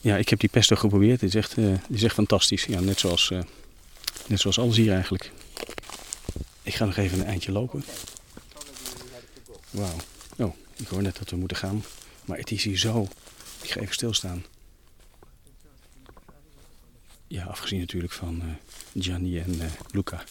Ja, 0.00 0.16
ik 0.16 0.28
heb 0.28 0.40
die 0.40 0.48
pesto 0.48 0.76
geprobeerd. 0.76 1.20
Het 1.20 1.28
is 1.30 1.34
echt, 1.34 1.56
eh, 1.58 1.64
het 1.64 1.80
is 1.88 2.02
echt 2.02 2.14
fantastisch. 2.14 2.64
Ja, 2.64 2.80
net 2.80 2.98
zoals, 2.98 3.30
eh, 3.30 3.40
net 4.26 4.40
zoals 4.40 4.58
alles 4.58 4.76
hier 4.76 4.92
eigenlijk. 4.92 5.30
Ik 6.62 6.74
ga 6.74 6.84
nog 6.84 6.96
even 6.96 7.18
een 7.18 7.26
eindje 7.26 7.52
lopen. 7.52 7.84
Wauw. 9.70 9.96
Oh, 10.38 10.54
ik 10.76 10.86
hoor 10.88 11.02
net 11.02 11.16
dat 11.18 11.30
we 11.30 11.36
moeten 11.36 11.56
gaan. 11.56 11.84
Maar 12.24 12.38
het 12.38 12.50
is 12.50 12.64
hier 12.64 12.78
zo. 12.78 13.08
Ik 13.62 13.70
ga 13.70 13.80
even 13.80 13.94
stilstaan. 13.94 14.44
Ja, 17.28 17.44
afgezien 17.44 17.78
natuurlijk 17.78 18.12
van 18.12 18.42
uh, 18.44 19.02
Gianni 19.02 19.38
en 19.38 19.54
uh, 19.54 19.64
Luca. 19.90 20.24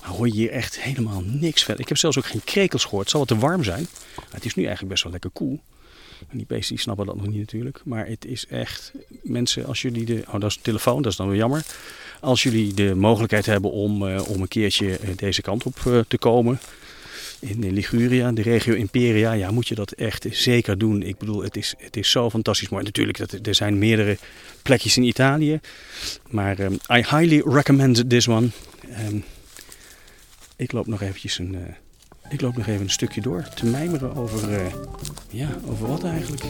Maar 0.00 0.10
hoor 0.10 0.26
je 0.26 0.32
hier 0.32 0.50
echt 0.50 0.80
helemaal 0.80 1.22
niks 1.24 1.64
verder. 1.64 1.82
Ik 1.82 1.88
heb 1.88 1.98
zelfs 1.98 2.18
ook 2.18 2.26
geen 2.26 2.44
krekels 2.44 2.84
gehoord. 2.84 3.02
Het 3.02 3.10
zal 3.10 3.20
wat 3.20 3.28
te 3.28 3.38
warm 3.38 3.64
zijn. 3.64 3.86
Het 4.30 4.44
is 4.44 4.54
nu 4.54 4.62
eigenlijk 4.62 4.92
best 4.92 5.02
wel 5.02 5.12
lekker 5.12 5.30
koel. 5.30 5.60
Die 6.32 6.46
beesten 6.46 6.78
snappen 6.78 7.06
dat 7.06 7.16
nog 7.16 7.26
niet 7.26 7.38
natuurlijk. 7.38 7.80
Maar 7.84 8.06
het 8.06 8.24
is 8.24 8.46
echt... 8.46 8.92
Mensen, 9.22 9.66
als 9.66 9.82
jullie 9.82 10.04
de... 10.04 10.22
Oh, 10.26 10.40
dat 10.40 10.50
is 10.50 10.56
een 10.56 10.62
telefoon. 10.62 11.02
Dat 11.02 11.12
is 11.12 11.18
dan 11.18 11.28
weer 11.28 11.36
jammer. 11.36 11.64
Als 12.20 12.42
jullie 12.42 12.74
de 12.74 12.94
mogelijkheid 12.94 13.46
hebben 13.46 13.70
om, 13.70 14.02
uh, 14.02 14.28
om 14.28 14.40
een 14.40 14.48
keertje 14.48 14.98
deze 15.16 15.42
kant 15.42 15.64
op 15.64 16.04
te 16.08 16.18
komen 16.18 16.58
in 17.44 17.72
Liguria, 17.72 18.32
de 18.32 18.42
regio 18.42 18.74
Imperia, 18.74 19.32
ja, 19.32 19.50
moet 19.50 19.68
je 19.68 19.74
dat 19.74 19.92
echt 19.92 20.26
zeker 20.30 20.78
doen. 20.78 21.02
Ik 21.02 21.18
bedoel, 21.18 21.42
het 21.42 21.56
is, 21.56 21.74
het 21.78 21.96
is 21.96 22.10
zo 22.10 22.30
fantastisch 22.30 22.68
mooi. 22.68 22.84
Natuurlijk, 22.84 23.18
dat, 23.18 23.46
er 23.46 23.54
zijn 23.54 23.78
meerdere 23.78 24.18
plekjes 24.62 24.96
in 24.96 25.02
Italië. 25.02 25.60
Maar 26.30 26.58
um, 26.58 26.72
I 26.72 26.96
highly 26.96 27.42
recommend 27.44 28.10
this 28.10 28.28
one. 28.28 28.48
Um, 29.08 29.24
ik 30.56 30.72
loop 30.72 30.86
nog 30.86 31.02
eventjes 31.02 31.38
een, 31.38 31.54
uh, 31.54 31.60
ik 32.28 32.40
loop 32.40 32.56
nog 32.56 32.66
even 32.66 32.80
een 32.80 32.90
stukje 32.90 33.20
door 33.20 33.48
te 33.54 33.66
mijmeren 33.66 34.14
over, 34.14 34.50
uh, 34.50 34.66
ja, 35.30 35.48
over 35.66 35.86
wat 35.86 36.04
eigenlijk. 36.04 36.42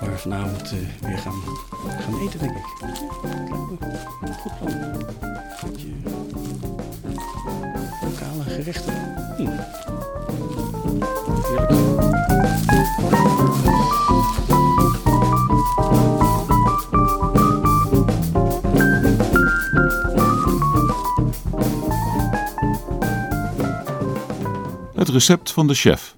Waar 0.00 0.10
we 0.10 0.18
vanavond 0.18 0.72
uh, 0.72 1.08
weer 1.08 1.18
gaan, 1.18 1.42
gaan 2.00 2.20
eten, 2.26 2.38
denk 2.38 2.56
ik. 2.56 2.64
Goed. 5.60 5.80
Gerechten. 8.52 8.94
Hm. 9.36 9.48
Heerlijk. 11.46 11.82
Het 24.94 25.08
recept 25.08 25.52
van 25.52 25.66
de 25.66 25.74
chef. 25.74 26.16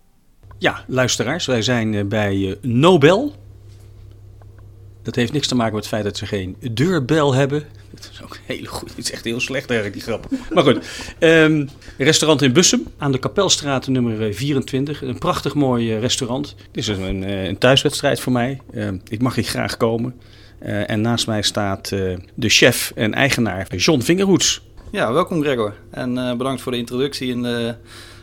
Ja, 0.59 0.85
luisteraars, 0.87 1.47
wij 1.47 1.62
zijn 1.62 2.09
bij 2.09 2.59
Nobel. 2.62 3.44
Dat 5.05 5.15
heeft 5.15 5.33
niks 5.33 5.49
te 5.49 5.55
maken 5.55 5.75
met 5.75 5.83
het 5.83 5.93
feit 5.93 6.05
dat 6.05 6.17
ze 6.17 6.27
geen 6.27 6.57
deurbel 6.73 7.35
hebben. 7.35 7.65
Dat 7.91 8.09
is 8.13 8.23
ook 8.23 8.39
heel 8.45 8.65
goed. 8.65 8.89
Het 8.89 9.05
is 9.05 9.11
echt 9.11 9.25
heel 9.25 9.41
slecht 9.41 9.71
eigenlijk, 9.71 9.99
die 9.99 10.09
grap. 10.09 10.29
Maar 10.55 10.65
goed. 10.65 10.87
Um, 11.19 11.69
restaurant 11.99 12.43
in 12.43 12.53
Bussum 12.53 12.87
aan 12.99 13.13
de 13.13 13.19
Kapelstraat 13.19 13.87
nummer 13.87 14.35
24. 14.35 15.03
Een 15.03 15.19
prachtig 15.19 15.55
mooi 15.55 15.99
restaurant. 15.99 16.55
Dit 16.71 16.89
is 16.89 16.99
een, 16.99 17.23
een 17.29 17.59
thuiswedstrijd 17.59 18.21
voor 18.21 18.33
mij. 18.33 18.61
Uh, 18.73 18.89
ik 19.09 19.23
mag 19.23 19.35
hier 19.35 19.45
graag 19.45 19.77
komen. 19.77 20.15
Uh, 20.63 20.91
en 20.91 21.01
naast 21.01 21.27
mij 21.27 21.43
staat 21.43 21.91
uh, 21.91 22.17
de 22.35 22.49
chef 22.49 22.93
en 22.95 23.15
eigenaar 23.15 23.77
John 23.77 24.01
Vingerhoets. 24.01 24.63
Ja, 24.91 25.13
welkom 25.13 25.43
Gregor. 25.43 25.75
En 25.91 26.15
bedankt 26.15 26.63
voor 26.63 26.73
de 26.73 26.79
introductie 26.79 27.31
in 27.31 27.43
de 27.43 27.75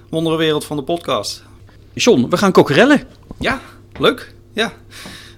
wonderenwereld 0.10 0.66
van 0.66 0.78
de 0.78 0.84
podcast. 0.84 1.44
John, 1.94 2.28
we 2.30 2.38
gaan 2.38 2.52
kokkerellen. 2.52 3.02
Ja, 3.40 3.62
leuk. 4.00 4.34
Ja. 4.54 4.74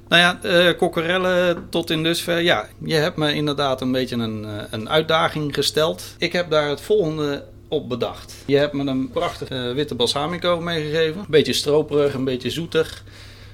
Nou 0.07 0.21
ja, 0.21 0.39
uh, 0.75 1.57
tot 1.69 1.89
in 1.89 2.03
dusver. 2.03 2.41
Ja, 2.41 2.67
je 2.83 2.95
hebt 2.95 3.17
me 3.17 3.33
inderdaad 3.33 3.81
een 3.81 3.91
beetje 3.91 4.15
een, 4.15 4.47
een 4.69 4.89
uitdaging 4.89 5.53
gesteld. 5.53 6.15
Ik 6.17 6.33
heb 6.33 6.49
daar 6.49 6.69
het 6.69 6.81
volgende 6.81 7.43
op 7.67 7.89
bedacht. 7.89 8.35
Je 8.45 8.57
hebt 8.57 8.73
me 8.73 8.85
een 8.85 9.09
prachtige 9.09 9.71
witte 9.75 9.95
balsamico 9.95 10.59
meegegeven. 10.59 11.19
Een 11.19 11.25
beetje 11.29 11.53
stroperig, 11.53 12.13
een 12.13 12.23
beetje 12.23 12.49
zoetig. 12.49 13.03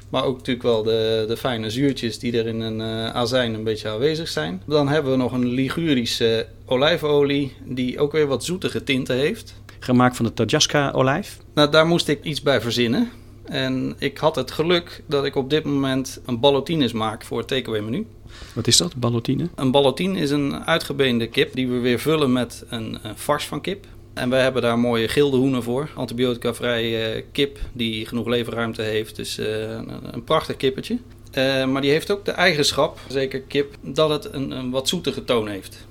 Maar 0.09 0.23
ook 0.23 0.37
natuurlijk 0.37 0.65
wel 0.65 0.83
de, 0.83 1.25
de 1.27 1.37
fijne 1.37 1.69
zuurtjes 1.69 2.19
die 2.19 2.37
er 2.37 2.47
in 2.47 2.61
een 2.61 2.79
uh, 2.79 3.09
azijn 3.09 3.53
een 3.53 3.63
beetje 3.63 3.89
aanwezig 3.89 4.27
zijn. 4.27 4.61
Dan 4.65 4.87
hebben 4.87 5.11
we 5.11 5.17
nog 5.17 5.31
een 5.31 5.45
Ligurische 5.45 6.47
olijfolie 6.65 7.55
die 7.63 7.99
ook 7.99 8.11
weer 8.11 8.27
wat 8.27 8.43
zoetige 8.43 8.83
tinten 8.83 9.15
heeft. 9.15 9.53
Gemaakt 9.79 10.15
van 10.15 10.25
de 10.25 10.33
Tajasca 10.33 10.91
olijf? 10.91 11.37
Nou, 11.53 11.71
daar 11.71 11.87
moest 11.87 12.07
ik 12.07 12.23
iets 12.23 12.41
bij 12.41 12.61
verzinnen. 12.61 13.11
En 13.49 13.95
ik 13.97 14.17
had 14.17 14.35
het 14.35 14.51
geluk 14.51 15.03
dat 15.05 15.25
ik 15.25 15.35
op 15.35 15.49
dit 15.49 15.63
moment 15.63 16.21
een 16.25 16.39
ballotines 16.39 16.91
maak 16.91 17.23
voor 17.23 17.37
het 17.37 17.47
takeaway 17.47 17.81
menu. 17.81 18.07
Wat 18.53 18.67
is 18.67 18.77
dat, 18.77 18.95
ballotine? 18.95 19.49
Een 19.55 19.71
ballotine 19.71 20.19
is 20.19 20.31
een 20.31 20.65
uitgebeende 20.65 21.27
kip 21.27 21.53
die 21.53 21.67
we 21.67 21.77
weer 21.77 21.99
vullen 21.99 22.31
met 22.31 22.65
een, 22.69 22.97
een 23.01 23.17
fars 23.17 23.45
van 23.45 23.61
kip. 23.61 23.85
En 24.13 24.29
wij 24.29 24.41
hebben 24.41 24.61
daar 24.61 24.79
mooie 24.79 25.07
gilde 25.07 25.37
hoenen 25.37 25.63
voor. 25.63 25.89
Antibiotica-vrije 25.95 27.15
uh, 27.15 27.23
kip 27.31 27.59
die 27.73 28.05
genoeg 28.05 28.27
leverruimte 28.27 28.81
heeft. 28.81 29.15
Dus 29.15 29.39
uh, 29.39 29.61
een, 29.61 30.13
een, 30.13 30.23
prachtig 30.23 30.57
kippetje. 30.57 30.97
Uh, 31.37 31.65
maar 31.65 31.81
die 31.81 31.91
heeft 31.91 32.11
ook 32.11 32.25
de 32.25 32.31
eigenschap, 32.31 32.99
zeker 33.07 33.41
kip, 33.41 33.75
dat 33.81 34.09
het 34.09 34.33
een, 34.33 34.51
een 34.51 34.69
wat 34.69 34.87
zoetige 34.87 35.23
toon 35.23 35.47
heeft. 35.47 35.87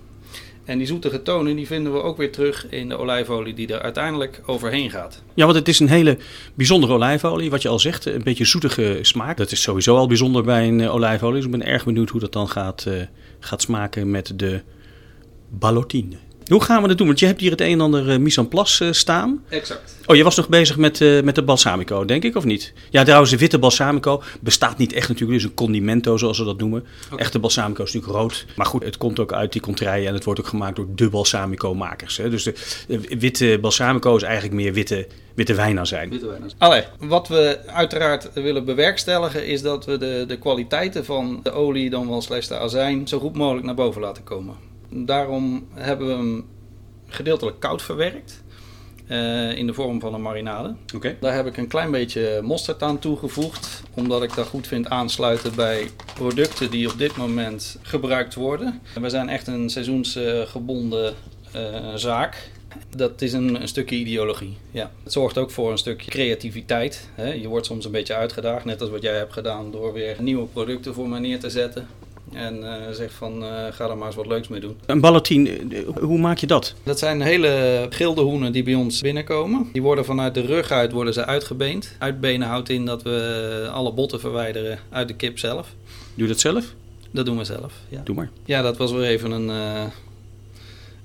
En 0.69 0.79
die 0.79 0.87
zoetige 0.87 1.23
tonen 1.23 1.57
die 1.57 1.67
vinden 1.67 1.93
we 1.93 2.03
ook 2.03 2.17
weer 2.17 2.33
terug 2.33 2.67
in 2.71 2.89
de 2.89 2.97
olijfolie 2.97 3.55
die 3.55 3.67
er 3.67 3.83
uiteindelijk 3.83 4.41
overheen 4.47 4.91
gaat. 4.91 5.23
Ja, 5.35 5.45
want 5.45 5.57
het 5.57 5.69
is 5.69 5.81
een 5.81 5.89
hele 5.89 6.19
bijzondere 6.55 6.93
olijfolie. 6.93 7.51
Wat 7.51 7.63
je 7.63 7.69
al 7.69 7.79
zegt, 7.79 8.05
een 8.07 8.23
beetje 8.23 8.45
zoetige 8.45 8.99
smaak. 9.03 9.37
Dat 9.37 9.53
is 9.53 9.63
sowieso 9.63 9.97
al 9.97 10.07
bijzonder 10.07 10.43
bij 10.43 10.69
een 10.69 10.89
olijfolie. 10.89 11.35
Dus 11.35 11.45
ik 11.45 11.51
ben 11.51 11.67
erg 11.67 11.85
benieuwd 11.85 12.09
hoe 12.09 12.21
dat 12.21 12.33
dan 12.33 12.49
gaat, 12.49 12.85
uh, 12.89 13.03
gaat 13.39 13.63
smaken 13.63 14.11
met 14.11 14.33
de 14.37 14.63
ballotine. 15.49 16.17
Hoe 16.49 16.63
gaan 16.63 16.83
we 16.83 16.89
dat 16.89 16.99
doen? 16.99 17.07
Want 17.07 17.19
je 17.19 17.27
hebt 17.27 17.41
hier 17.41 17.51
het 17.51 17.61
een 17.61 17.73
en 17.73 17.81
ander 17.81 18.13
uh, 18.13 18.19
mise 18.19 18.41
en 18.41 18.49
place 18.49 18.85
uh, 18.85 18.93
staan. 18.93 19.45
Exact. 19.49 19.97
Oh, 20.07 20.17
je 20.17 20.23
was 20.23 20.37
nog 20.37 20.49
bezig 20.49 20.77
met, 20.77 21.01
uh, 21.01 21.23
met 21.23 21.35
de 21.35 21.43
balsamico, 21.43 22.05
denk 22.05 22.25
ik, 22.25 22.37
of 22.37 22.45
niet? 22.45 22.73
Ja, 22.91 23.03
trouwens, 23.03 23.31
de 23.31 23.39
witte 23.39 23.59
balsamico 23.59 24.23
bestaat 24.41 24.79
niet 24.79 24.93
echt 24.93 25.09
natuurlijk. 25.09 25.33
Het 25.33 25.43
is 25.43 25.57
een 25.57 25.65
condimento, 25.65 26.17
zoals 26.17 26.39
we 26.39 26.45
dat 26.45 26.59
noemen. 26.59 26.85
Okay. 27.07 27.19
Echte 27.19 27.39
balsamico 27.39 27.83
is 27.83 27.93
natuurlijk 27.93 28.21
rood. 28.21 28.47
Maar 28.57 28.67
goed, 28.67 28.85
het 28.85 28.97
komt 28.97 29.19
ook 29.19 29.33
uit 29.33 29.53
die 29.53 29.61
contraien 29.61 30.09
en 30.09 30.15
het 30.15 30.25
wordt 30.25 30.41
ook 30.41 30.47
gemaakt 30.47 30.77
door 30.77 30.87
de 30.95 31.09
balsamico-makers. 31.09 32.17
Hè? 32.17 32.31
Dus 32.31 32.43
de, 32.43 32.55
de, 32.87 33.01
witte 33.19 33.59
balsamico 33.61 34.17
is 34.17 34.23
eigenlijk 34.23 34.55
meer 34.55 34.73
witte, 34.73 35.07
witte 35.35 35.55
wijnazijn. 35.55 36.11
Witte 36.11 36.27
wijnazijn. 36.27 36.61
Allee, 36.61 36.85
wat 36.99 37.29
we 37.29 37.59
uiteraard 37.67 38.31
willen 38.33 38.65
bewerkstelligen 38.65 39.47
is 39.47 39.63
dat 39.63 39.85
we 39.85 39.99
de, 39.99 40.25
de 40.29 40.39
kwaliteiten 40.39 41.05
van 41.05 41.41
de 41.43 41.51
olie, 41.51 41.91
dan 41.91 42.09
wel 42.09 42.23
slechts 42.23 42.49
de 42.49 42.59
azijn, 42.59 43.09
zo 43.09 43.19
goed 43.19 43.37
mogelijk 43.37 43.67
naar 43.67 43.75
boven 43.75 44.01
laten 44.01 44.25
komen. 44.25 44.68
Daarom 44.91 45.69
hebben 45.75 46.07
we 46.07 46.13
hem 46.13 46.47
gedeeltelijk 47.07 47.61
koud 47.61 47.83
verwerkt. 47.83 48.43
Uh, 49.11 49.57
in 49.57 49.67
de 49.67 49.75
vorm 49.75 50.01
van 50.01 50.15
een 50.15 50.23
marinade. 50.23 50.75
Okay. 50.95 51.17
Daar 51.21 51.35
heb 51.35 51.47
ik 51.47 51.57
een 51.57 51.69
klein 51.69 51.91
beetje 51.91 52.41
mosterd 52.43 52.83
aan 52.83 52.99
toegevoegd. 52.99 53.83
Omdat 53.95 54.23
ik 54.23 54.35
dat 54.35 54.47
goed 54.47 54.67
vind 54.67 54.89
aansluiten 54.89 55.55
bij 55.55 55.91
producten 56.15 56.71
die 56.71 56.91
op 56.91 56.99
dit 56.99 57.17
moment 57.17 57.79
gebruikt 57.83 58.35
worden. 58.35 58.81
We 59.01 59.11
zijn 59.11 59.29
echt 59.29 59.47
een 59.47 59.71
seizoensgebonden 59.71 61.15
uh, 61.57 61.95
zaak. 61.95 62.51
Dat 62.97 63.23
is 63.23 63.33
een, 63.33 63.61
een, 63.61 63.69
stukje 63.69 63.97
ideologie. 63.97 64.57
Ja. 64.71 64.91
Het 65.03 65.13
zorgt 65.13 65.39
ook 65.39 65.51
voor 65.51 65.71
een 65.71 65.79
stukje 65.79 66.11
creativiteit. 66.11 67.09
Hè. 67.15 67.33
Je 67.33 67.49
wordt 67.49 67.67
soms 67.67 67.85
een 67.85 67.91
beetje 67.91 68.15
uitgedaagd, 68.15 68.65
net 68.65 68.81
als 68.81 68.91
wat 68.91 69.03
jij 69.03 69.17
hebt 69.17 69.33
gedaan, 69.33 69.71
door 69.71 69.93
weer 69.93 70.17
nieuwe 70.21 70.47
producten 70.47 70.95
voor 70.95 71.09
mij 71.09 71.21
neer 71.21 71.41
te 71.41 71.51
zetten. 71.51 71.87
En 72.33 72.57
uh, 72.57 72.73
zegt 72.91 73.15
van 73.15 73.43
uh, 73.43 73.49
ga 73.71 73.89
er 73.89 73.97
maar 73.97 74.07
eens 74.07 74.17
wat 74.17 74.27
leuks 74.27 74.49
mee 74.49 74.61
doen. 74.61 74.77
Een 74.87 75.01
ballotine, 75.01 75.61
hoe 76.01 76.19
maak 76.19 76.39
je 76.39 76.47
dat? 76.47 76.75
Dat 76.83 76.99
zijn 76.99 77.21
hele 77.21 77.87
gilde 77.91 78.21
hoenen 78.21 78.53
die 78.53 78.63
bij 78.63 78.75
ons 78.75 79.01
binnenkomen. 79.01 79.69
Die 79.73 79.83
worden 79.83 80.05
vanuit 80.05 80.35
de 80.35 80.41
rug 80.41 80.71
uit 80.71 80.93
worden 80.93 81.13
ze 81.13 81.25
uitgebeend. 81.25 81.95
Uitbenen 81.99 82.49
houdt 82.49 82.69
in 82.69 82.85
dat 82.85 83.03
we 83.03 83.69
alle 83.73 83.93
botten 83.93 84.21
verwijderen 84.21 84.79
uit 84.91 85.09
de 85.09 85.15
kip 85.15 85.39
zelf. 85.39 85.75
Doe 86.15 86.27
je 86.27 86.33
dat 86.33 86.41
zelf? 86.41 86.75
Dat 87.11 87.27
doen 87.27 87.39
we 87.39 87.45
zelf, 87.45 87.73
ja. 87.89 88.01
Doe 88.05 88.15
maar. 88.15 88.31
Ja, 88.45 88.63
dat 88.63 88.77
was 88.77 88.93
weer 88.93 89.05
even 89.05 89.31
een, 89.31 89.49
uh, 89.49 89.83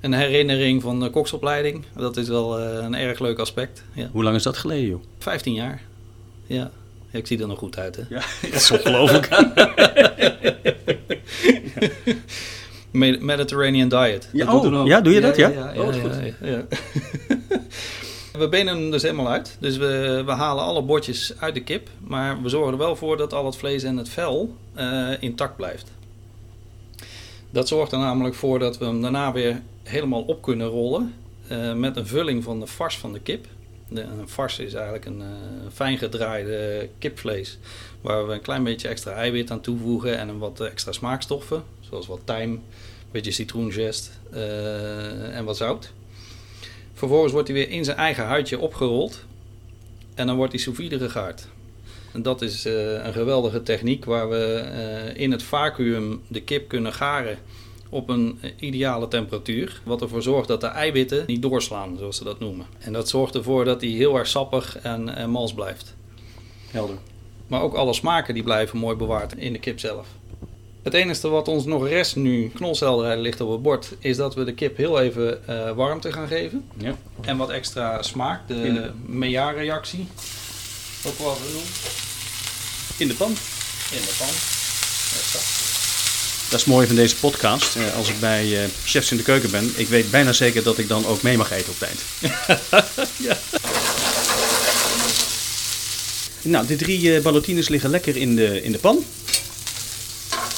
een 0.02 0.14
herinnering 0.14 0.82
van 0.82 1.00
de 1.00 1.10
koksopleiding. 1.10 1.84
Dat 1.96 2.18
is 2.18 2.28
wel 2.28 2.60
een 2.60 2.96
erg 2.96 3.20
leuk 3.20 3.40
aspect. 3.40 3.84
Ja. 3.94 4.10
Hoe 4.12 4.24
lang 4.24 4.36
is 4.36 4.44
dat 4.44 4.58
geleden, 4.58 4.90
joh? 4.90 5.04
15 5.20 5.54
jaar, 5.54 5.82
ja. 6.48 6.72
Ja, 7.14 7.20
ik 7.20 7.28
zie 7.28 7.40
er 7.40 7.48
nog 7.48 7.58
goed 7.58 7.78
uit, 7.78 7.96
hè? 7.96 8.02
Ja, 8.10 8.22
dat 8.42 8.54
is 8.54 8.72
ongelooflijk. 8.72 9.28
Mediterranean 13.20 13.90
diet. 13.90 14.30
Ja, 14.34 14.46
dat 14.46 14.66
oh, 14.66 14.86
ja, 14.86 15.02
doe 15.02 15.14
je 15.14 15.22
dat? 15.22 15.36
Ja, 15.36 15.50
ja, 15.50 15.74
ja, 15.74 15.82
oh, 15.82 15.94
ja 16.42 16.66
We 18.38 18.50
benen 18.50 18.76
hem 18.76 18.92
dus 18.92 19.02
helemaal 19.02 19.30
uit. 19.30 19.58
Dus 19.60 19.78
we, 19.78 20.24
we 20.26 20.32
halen 20.32 20.64
alle 20.64 20.82
botjes 20.82 21.34
uit 21.40 21.54
de 21.54 21.64
kip. 21.64 21.90
Maar 22.00 22.42
we 22.42 22.50
zorgen 22.50 22.72
er 22.72 22.78
wel 22.78 22.96
voor 22.96 23.18
dat 23.18 23.34
al 23.34 23.46
het 23.46 23.56
vlees 23.56 23.84
en 23.84 23.98
het 23.98 24.10
vel 24.10 24.56
uh, 24.78 25.10
intact 25.20 25.56
blijft. 25.56 25.92
Dat 27.50 27.68
zorgt 27.68 27.92
er 27.92 27.98
namelijk 27.98 28.36
voor 28.36 28.60
dat 28.60 28.78
we 28.78 28.86
hem 28.86 29.02
daarna 29.02 29.32
weer 29.32 29.62
helemaal 29.84 30.22
op 30.22 30.42
kunnen 30.42 30.68
rollen. 30.68 31.14
Uh, 31.52 31.74
met 31.74 31.98
een 31.98 32.08
vulling 32.08 32.44
van 32.44 32.60
de 32.60 32.68
vars 32.68 32.98
van 32.98 33.14
de 33.14 33.20
kip. 33.20 33.48
Een 33.90 34.30
fars 34.30 34.60
is 34.60 34.74
eigenlijk 34.74 35.06
een 35.06 35.20
uh, 35.20 35.28
fijn 35.74 35.98
gedraaide 35.98 36.90
kipvlees. 37.00 37.58
Waar 38.02 38.28
we 38.28 38.34
een 38.34 38.42
klein 38.42 38.64
beetje 38.64 38.88
extra 38.88 39.12
eiwit 39.12 39.52
aan 39.52 39.62
toevoegen 39.62 40.18
en 40.18 40.30
een 40.30 40.38
wat 40.38 40.62
extra 40.62 40.92
smaakstoffen. 40.92 41.64
Zoals 41.80 42.08
wat 42.08 42.22
tijm, 42.24 42.52
een 42.52 42.62
beetje 43.12 43.32
citroengest 43.32 44.12
uh, 44.34 45.38
en 45.38 45.46
wat 45.46 45.58
zout. 45.58 45.94
Vervolgens 46.94 47.34
wordt 47.34 47.48
hij 47.48 47.58
weer 47.58 47.70
in 47.70 47.84
zijn 47.84 47.98
eigen 47.98 48.26
huidje 48.26 48.60
opgerold. 48.60 49.26
En 50.16 50.28
dan 50.28 50.36
wordt 50.36 50.52
die 50.52 50.62
sous 50.62 50.78
vide 50.78 51.00
gegaard. 51.00 51.48
En 52.14 52.22
dat 52.22 52.42
is 52.42 52.66
eh, 52.66 53.06
een 53.06 53.14
geweldige 53.14 53.64
techniek 53.64 54.06
waar 54.06 54.30
we 54.30 54.56
eh, 54.56 55.22
in 55.22 55.32
het 55.32 55.44
vacuüm 55.44 56.22
de 56.28 56.42
kip 56.42 56.68
kunnen 56.68 56.94
garen 56.94 57.38
op 57.94 58.10
een 58.10 58.40
ideale 58.60 59.08
temperatuur. 59.08 59.82
Wat 59.84 60.02
ervoor 60.02 60.22
zorgt 60.22 60.48
dat 60.48 60.62
de 60.62 60.68
eiwitten 60.68 61.24
niet 61.28 61.42
doorslaan, 61.42 61.96
zoals 61.98 62.18
ze 62.18 62.24
dat 62.24 62.40
noemen. 62.40 62.66
En 62.80 62.94
dat 62.94 63.10
zorgt 63.10 63.36
ervoor 63.36 63.66
dat 63.66 63.80
die 63.80 63.98
heel 63.98 64.18
erg 64.18 64.28
sappig 64.28 64.78
en, 64.80 65.16
en 65.16 65.30
mals 65.30 65.54
blijft. 65.54 65.96
Helder. 66.72 66.98
Maar 67.48 67.62
ook 67.62 67.74
alle 67.74 67.94
smaken 67.94 68.34
die 68.34 68.44
blijven 68.44 68.80
mooi 68.80 68.96
bewaard 68.96 69.36
in 69.38 69.54
de 69.54 69.60
kip 69.60 69.80
zelf. 69.80 70.08
Het 70.84 70.94
enige 70.94 71.28
wat 71.30 71.48
ons 71.48 71.66
nog 71.66 71.88
rest 71.88 72.16
nu 72.16 72.50
knolselderij 72.56 73.18
ligt 73.18 73.42
op 73.42 73.52
het 73.52 73.62
bord, 73.62 73.96
is 74.00 74.18
dat 74.18 74.36
we 74.36 74.44
de 74.44 74.54
kip 74.54 74.78
heel 74.78 75.00
even 75.02 75.48
eh, 75.48 75.72
warmte 75.72 76.12
gaan 76.12 76.28
geven. 76.28 76.66
Ja. 76.78 76.96
En 77.22 77.38
wat 77.38 77.50
extra 77.50 78.02
smaak, 78.02 78.48
de 78.48 78.54
de- 78.54 78.92
Maillard-reactie. 79.06 80.08
Ook 81.08 81.18
wel. 81.18 81.38
In 82.98 83.08
de 83.08 83.14
pan. 83.14 83.30
In 83.92 84.02
de 84.02 84.16
pan. 84.20 84.28
Exact. 84.28 85.63
Dat 86.54 86.62
is 86.62 86.68
mooi 86.68 86.88
van 86.88 86.96
deze 86.96 87.16
podcast. 87.16 87.76
Eh, 87.76 87.96
als 87.96 88.10
ik 88.10 88.20
bij 88.20 88.64
eh, 88.64 88.70
chefs 88.86 89.12
in 89.12 89.18
de 89.18 89.24
keuken 89.24 89.52
ben, 89.52 89.74
ik 89.76 89.88
weet 89.88 90.12
bijna 90.12 90.34
zeker 90.34 90.64
dat 90.64 90.78
ik 90.78 90.88
dan 90.88 91.06
ook 91.06 91.22
mee 91.22 91.38
mag 91.38 91.52
eten 91.52 91.72
op 91.72 91.80
tijd. 91.80 92.00
ja. 93.28 93.38
Nou, 96.42 96.66
de 96.66 96.76
drie 96.76 97.16
eh, 97.16 97.24
ballotines 97.24 97.68
liggen 97.68 97.90
lekker 97.90 98.18
in 98.18 98.36
de, 98.36 98.62
in 98.62 98.72
de 98.72 98.78
pan. 98.78 99.06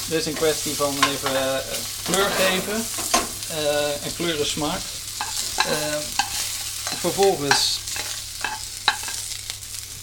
Dit 0.09 0.19
is 0.19 0.25
een 0.25 0.33
kwestie 0.33 0.73
van 0.73 0.95
even 0.95 1.61
kleur 2.03 2.29
geven 2.29 2.85
en 4.03 4.15
kleuren 4.15 4.47
smaak. 4.47 4.81
Vervolgens 6.99 7.79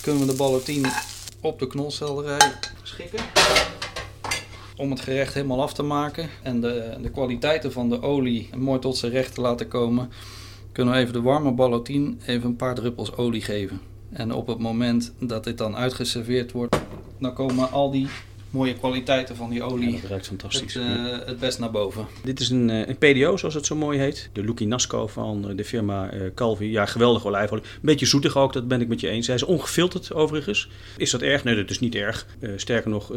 kunnen 0.00 0.20
we 0.20 0.26
de 0.26 0.36
ballotine 0.36 0.92
op 1.40 1.58
de 1.58 1.66
knolselderij 1.66 2.52
schikken. 2.82 3.20
Om 4.82 4.90
het 4.90 5.00
gerecht 5.00 5.34
helemaal 5.34 5.62
af 5.62 5.74
te 5.74 5.82
maken 5.82 6.28
en 6.42 6.60
de, 6.60 6.96
de 7.02 7.10
kwaliteiten 7.10 7.72
van 7.72 7.88
de 7.88 8.02
olie 8.02 8.50
mooi 8.56 8.78
tot 8.78 8.96
zijn 8.96 9.12
recht 9.12 9.34
te 9.34 9.40
laten 9.40 9.68
komen, 9.68 10.10
kunnen 10.72 10.94
we 10.94 11.00
even 11.00 11.12
de 11.12 11.20
warme 11.20 11.52
ballotine 11.52 12.14
even 12.26 12.48
een 12.48 12.56
paar 12.56 12.74
druppels 12.74 13.16
olie 13.16 13.40
geven. 13.40 13.80
En 14.12 14.32
op 14.32 14.46
het 14.46 14.58
moment 14.58 15.12
dat 15.18 15.44
dit 15.44 15.58
dan 15.58 15.76
uitgeserveerd 15.76 16.52
wordt, 16.52 16.76
dan 17.18 17.34
komen 17.34 17.70
al 17.70 17.90
die 17.90 18.08
mooie 18.52 18.74
kwaliteiten 18.74 19.36
van 19.36 19.50
die 19.50 19.58
Ja, 19.58 19.64
olie 19.64 20.00
dat 20.00 20.10
ruikt 20.10 20.26
fantastisch. 20.26 20.74
het, 20.74 20.82
Ja. 20.82 21.20
eh, 21.20 21.26
het 21.26 21.38
best 21.38 21.58
naar 21.58 21.70
boven. 21.70 22.06
Dit 22.24 22.40
is 22.40 22.48
een, 22.50 22.70
eh, 22.70 22.88
een 22.88 22.96
PDO, 22.98 23.36
zoals 23.36 23.54
het 23.54 23.66
zo 23.66 23.76
mooi 23.76 23.98
heet. 23.98 24.28
De 24.32 24.44
Lucky 24.44 24.64
Nasco 24.64 25.06
van 25.06 25.48
eh, 25.50 25.56
de 25.56 25.64
firma 25.64 26.10
Calvi. 26.34 26.70
Ja, 26.70 26.86
geweldige 26.86 27.26
olijfolie. 27.26 27.64
Een 27.64 27.70
beetje 27.82 28.06
zoetig 28.06 28.36
ook, 28.36 28.52
dat 28.52 28.68
ben 28.68 28.80
ik 28.80 28.88
met 28.88 29.00
je 29.00 29.08
eens. 29.08 29.26
Hij 29.26 29.36
is 29.36 29.42
ongefilterd 29.42 30.12
overigens. 30.14 30.68
Is 30.96 31.10
dat 31.10 31.22
erg? 31.22 31.44
Nee, 31.44 31.54
dat 31.54 31.70
is 31.70 31.80
niet 31.80 31.94
erg. 31.94 32.26
Sterker 32.56 32.90
nog, 32.90 33.12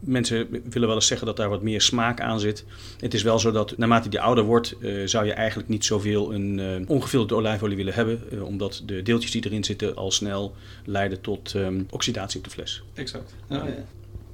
mensen 0.00 0.48
willen 0.70 0.88
wel 0.88 0.96
eens 0.96 1.06
zeggen 1.06 1.26
dat 1.26 1.36
daar 1.36 1.48
wat 1.48 1.62
meer 1.62 1.80
smaak 1.80 2.20
aan 2.20 2.40
zit. 2.40 2.64
Het 3.00 3.14
is 3.14 3.22
wel 3.22 3.38
zo 3.38 3.50
dat 3.50 3.76
naarmate 3.76 4.08
die 4.08 4.20
ouder 4.20 4.44
wordt, 4.44 4.76
zou 5.04 5.26
je 5.26 5.32
eigenlijk 5.32 5.68
niet 5.68 5.84
zoveel 5.84 6.34
een 6.34 6.84
ongefilterde 6.88 7.34
olijfolie 7.34 7.76
willen 7.76 7.94
hebben. 7.94 8.22
omdat 8.44 8.82
de 8.86 9.02
deeltjes 9.02 9.30
die 9.30 9.44
erin 9.44 9.64
zitten 9.64 9.96
al 9.96 10.10
snel 10.10 10.54
leiden 10.84 11.20
tot 11.20 11.54
ehm, 11.54 11.82
oxidatie 11.90 12.38
op 12.38 12.44
de 12.44 12.50
fles. 12.50 12.82
Exact. 12.94 13.34
Ja, 13.48 13.66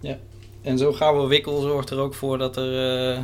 ja. 0.00 0.18
En 0.62 0.78
zo 0.78 0.92
gauw 0.92 1.22
we 1.22 1.28
wikkel 1.28 1.60
zorgt 1.60 1.90
er 1.90 1.98
ook 1.98 2.14
voor 2.14 2.38
dat 2.38 2.56
er 2.56 3.00
eh, 3.14 3.18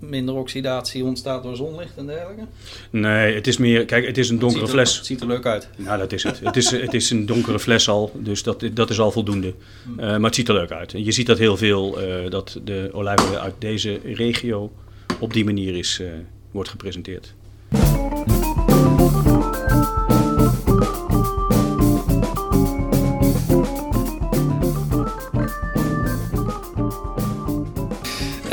minder 0.00 0.34
oxidatie 0.34 1.04
ontstaat 1.04 1.42
door 1.42 1.56
zonlicht 1.56 1.96
en 1.96 2.06
dergelijke. 2.06 2.42
Nee, 2.90 3.34
het 3.34 3.46
is 3.46 3.56
meer, 3.56 3.84
kijk, 3.84 4.06
het 4.06 4.18
is 4.18 4.28
een 4.28 4.38
donkere 4.38 4.60
Het 4.60 4.68
er- 4.68 4.74
fles. 4.76 4.96
Het 4.96 5.06
ziet 5.06 5.20
er 5.20 5.26
leuk 5.26 5.46
uit. 5.46 5.68
Nou, 5.76 5.98
dat 5.98 6.12
is 6.12 6.22
het. 6.22 6.40
Het 6.40 6.56
is, 6.56 6.70
het 6.70 6.94
is 6.94 7.10
een 7.10 7.26
donkere 7.26 7.58
fles 7.58 7.88
al, 7.88 8.10
dus 8.14 8.42
dat, 8.42 8.64
dat 8.72 8.90
is 8.90 9.00
al 9.00 9.10
voldoende. 9.10 9.54
Eh, 9.96 10.06
maar 10.06 10.20
het 10.20 10.34
ziet 10.34 10.48
er 10.48 10.54
leuk 10.54 10.70
uit. 10.70 10.92
Je 10.96 11.12
ziet 11.12 11.26
dat 11.26 11.38
heel 11.38 11.56
veel, 11.56 12.00
eh, 12.00 12.30
dat 12.30 12.60
de 12.64 12.88
olijfolie 12.92 13.38
uit 13.38 13.54
deze 13.58 14.00
regio 14.04 14.72
op 15.20 15.32
die 15.32 15.44
manier 15.44 15.76
is, 15.76 15.98
eh, 16.00 16.06
wordt 16.50 16.68
gepresenteerd. 16.68 17.34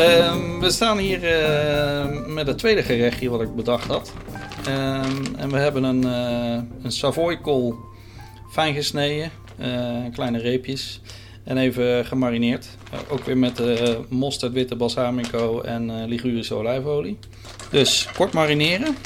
Ehm, 0.01 0.59
we 0.59 0.71
staan 0.71 0.97
hier 0.97 1.23
eh, 1.23 2.25
met 2.27 2.47
het 2.47 2.57
tweede 2.57 2.83
gerechtje 2.83 3.29
wat 3.29 3.41
ik 3.41 3.55
bedacht 3.55 3.87
had. 3.87 4.13
Ehm, 4.65 5.35
en 5.37 5.51
we 5.51 5.57
hebben 5.57 5.83
een, 5.83 6.03
eh 6.03 6.63
een 6.83 7.93
fijn 8.51 8.73
gesneden, 8.73 9.31
eh, 9.57 9.95
kleine 10.13 10.37
reepjes. 10.37 11.01
En 11.43 11.57
even 11.57 12.05
gemarineerd. 12.05 12.67
Ook 13.09 13.25
weer 13.25 13.37
met 13.37 13.61
mosterd, 14.09 14.53
witte 14.53 14.75
balsamico 14.75 15.61
en 15.61 16.05
Ligurische 16.05 16.53
olijfolie. 16.53 17.17
Dus 17.71 18.07
kort 18.15 18.33
marineren. 18.33 18.97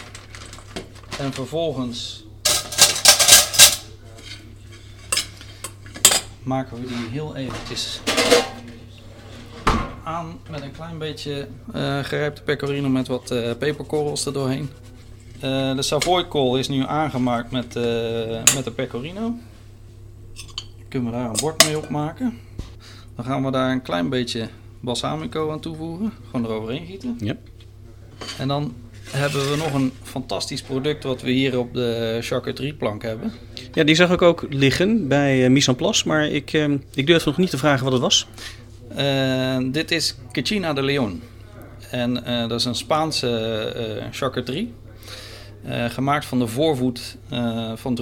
En 1.19 1.33
vervolgens 1.33 2.25
maken 6.43 6.81
we 6.81 6.87
die 6.87 7.09
heel 7.11 7.35
eventjes 7.35 8.01
aan 10.05 10.39
met 10.49 10.61
een 10.61 10.71
klein 10.71 10.97
beetje 10.97 11.47
eh 11.73 12.03
gerijpte 12.03 12.41
pecorino 12.41 12.89
met 12.89 13.07
wat 13.07 13.31
eh, 13.31 13.51
peperkorrels 13.59 14.25
er 14.25 14.33
doorheen. 14.33 14.69
Eh, 15.39 15.75
de 15.75 15.81
Savoy 15.81 16.25
kool 16.25 16.57
is 16.57 16.67
nu 16.67 16.83
aangemaakt 16.85 17.51
met, 17.51 17.73
met 18.55 18.63
de 18.63 18.71
pecorino. 18.75 19.33
Kunnen 20.87 21.11
we 21.11 21.17
daar 21.17 21.29
een 21.29 21.37
bord 21.39 21.65
mee 21.65 21.77
opmaken. 21.77 22.39
Dan 23.15 23.25
gaan 23.25 23.45
we 23.45 23.51
daar 23.51 23.71
een 23.71 23.81
klein 23.81 24.09
beetje 24.09 24.49
balsamico 24.79 25.51
aan 25.51 25.59
toevoegen. 25.59 26.13
Gewoon 26.31 26.45
eroverheen 26.45 26.85
gieten. 26.85 27.17
Ja. 27.19 27.35
En 28.37 28.47
dan 28.47 28.73
hebben 29.11 29.51
we 29.51 29.57
nog 29.57 29.73
een 29.73 29.91
fantastisch 30.03 30.61
product 30.61 31.03
wat 31.03 31.21
we 31.21 31.31
hier 31.31 31.59
op 31.59 31.73
de 31.73 32.17
charcuterie 32.21 32.73
plank 32.73 33.01
hebben. 33.01 33.31
ja, 33.73 33.83
die 33.83 33.95
zag 33.95 34.11
ik 34.11 34.21
ook 34.21 34.45
liggen 34.49 35.07
bij 35.07 35.43
uh, 35.43 35.49
Mise 35.49 35.69
en 35.69 35.75
Place, 35.75 36.07
maar 36.07 36.27
ik, 36.27 36.53
eh, 36.53 36.73
ik 36.93 37.07
durf 37.07 37.25
nog 37.25 37.37
niet 37.37 37.49
te 37.49 37.57
vragen 37.57 37.83
wat 37.83 37.93
het 37.93 38.01
was. 38.01 38.27
Eh, 38.89 39.57
dit 39.71 39.91
is 39.91 40.15
Cecina 40.31 40.73
de 40.73 40.81
Leon. 40.83 41.21
En 41.91 42.25
eh, 42.25 42.47
dat 42.47 42.59
is 42.59 42.65
een 42.65 42.75
Spaanse 42.75 43.29
eh 43.75 44.05
charcuterie. 44.11 44.73
Eh, 45.63 45.85
gemaakt 45.89 46.25
van 46.25 46.39
de 46.39 46.47
voorvoet 46.47 47.17
van. 47.75 47.97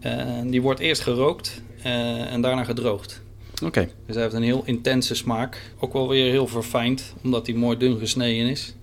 En 0.00 0.50
die 0.50 0.62
wordt 0.62 0.80
eerst 0.80 1.02
gerookt 1.02 1.62
en 1.82 2.40
daarna 2.40 2.64
gedroogd. 2.64 3.22
Oké, 3.64 3.88
Dus 4.06 4.14
hij 4.14 4.24
heeft 4.24 4.34
een 4.34 4.42
heel 4.42 4.62
intense 4.64 5.14
smaak. 5.14 5.72
Ook 5.80 5.92
wel 5.92 6.08
weer 6.08 6.30
heel 6.30 6.46
verfijnd, 6.46 7.14
omdat 7.22 7.46
hij 7.46 7.56
mooi 7.56 7.76
dun 7.76 7.98
gesneden 7.98 8.50
is. 8.50 8.74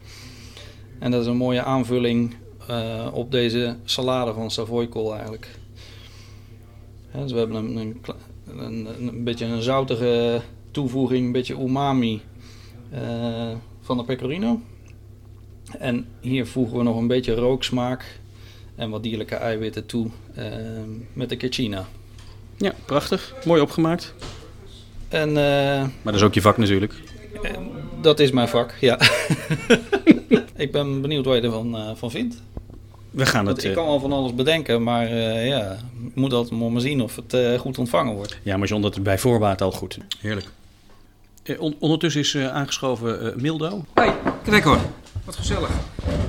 En 0.99 1.11
dat 1.11 1.21
is 1.21 1.27
een 1.27 1.37
mooie 1.37 1.63
aanvulling 1.63 2.35
op 3.13 3.31
deze 3.31 3.75
salade 3.83 4.33
van 4.33 4.51
Savoykool 4.51 5.13
eigenlijk. 5.13 5.47
Dus 7.11 7.31
we 7.31 7.37
hebben 7.37 7.55
een, 7.57 7.75
een, 7.77 8.01
kle- 8.01 8.15
een, 8.57 8.87
een 8.99 9.23
beetje 9.23 9.45
een 9.45 9.61
zoutige 9.61 10.41
toevoeging, 10.71 11.25
een 11.25 11.31
beetje 11.31 11.59
umami 11.59 12.21
eh, 12.91 13.51
van 13.81 13.97
de 13.97 14.03
pecorino. 14.03 14.61
En 15.79 16.07
hier 16.19 16.47
voegen 16.47 16.77
we 16.77 16.83
nog 16.83 16.97
een 16.97 17.07
beetje 17.07 17.33
rooksmaak 17.33 18.19
en 18.75 18.89
wat 18.89 19.03
dierlijke 19.03 19.35
eiwitten 19.35 19.85
toe 19.85 20.07
eh, 20.33 20.45
met 21.13 21.29
de 21.29 21.35
cecina. 21.39 21.85
ja, 22.57 22.73
prachtig. 22.85 23.35
Mooi 23.45 23.61
opgemaakt. 23.61 24.13
En 25.09 25.29
eh, 25.29 25.35
Maar 25.81 25.89
dat 26.03 26.15
is 26.15 26.21
ook 26.21 26.33
je 26.33 26.41
vak 26.41 26.57
natuurlijk. 26.57 26.93
Dat 28.01 28.19
is 28.19 28.31
mijn 28.31 28.47
vak, 28.47 28.73
ja. 28.79 28.99
ik 30.55 30.71
ben 30.71 31.01
benieuwd 31.01 31.25
wat 31.25 31.35
je 31.35 31.41
ervan 31.41 31.77
eh, 31.77 31.91
van 31.95 32.11
vindt. 32.11 32.35
We 33.11 33.25
gaan 33.25 33.45
Want 33.45 33.57
het... 33.57 33.65
ik 33.65 33.73
kan 33.73 33.85
wel 33.85 33.99
van 33.99 34.11
alles 34.11 34.35
bedenken, 34.35 34.83
maar 34.83 35.05
eh, 35.05 35.47
ja, 35.47 35.77
ik 36.05 36.15
moet 36.15 36.33
altijd 36.33 36.59
maar 36.59 36.71
maar 36.71 36.81
zien 36.81 37.01
of 37.01 37.15
het 37.15 37.33
eh, 37.33 37.59
goed 37.59 37.77
ontvangen 37.77 38.15
wordt. 38.15 38.37
Ja, 38.43 38.57
maar 38.57 38.67
John, 38.67 38.81
dat 38.81 38.95
is 38.95 39.01
bij 39.01 39.17
voorbaat 39.17 39.61
al 39.61 39.71
goed. 39.71 39.97
Heerlijk. 40.19 40.47
Eh, 41.49 41.61
on- 41.61 41.75
ondertussen 41.79 42.21
is 42.21 42.33
eh, 42.33 42.47
aangeschoven 42.53 43.31
eh, 43.33 43.41
Mildo. 43.41 43.85
Hoi, 43.93 44.11
Gregor. 44.43 44.77
Wat 45.25 45.35
gezellig. 45.35 45.69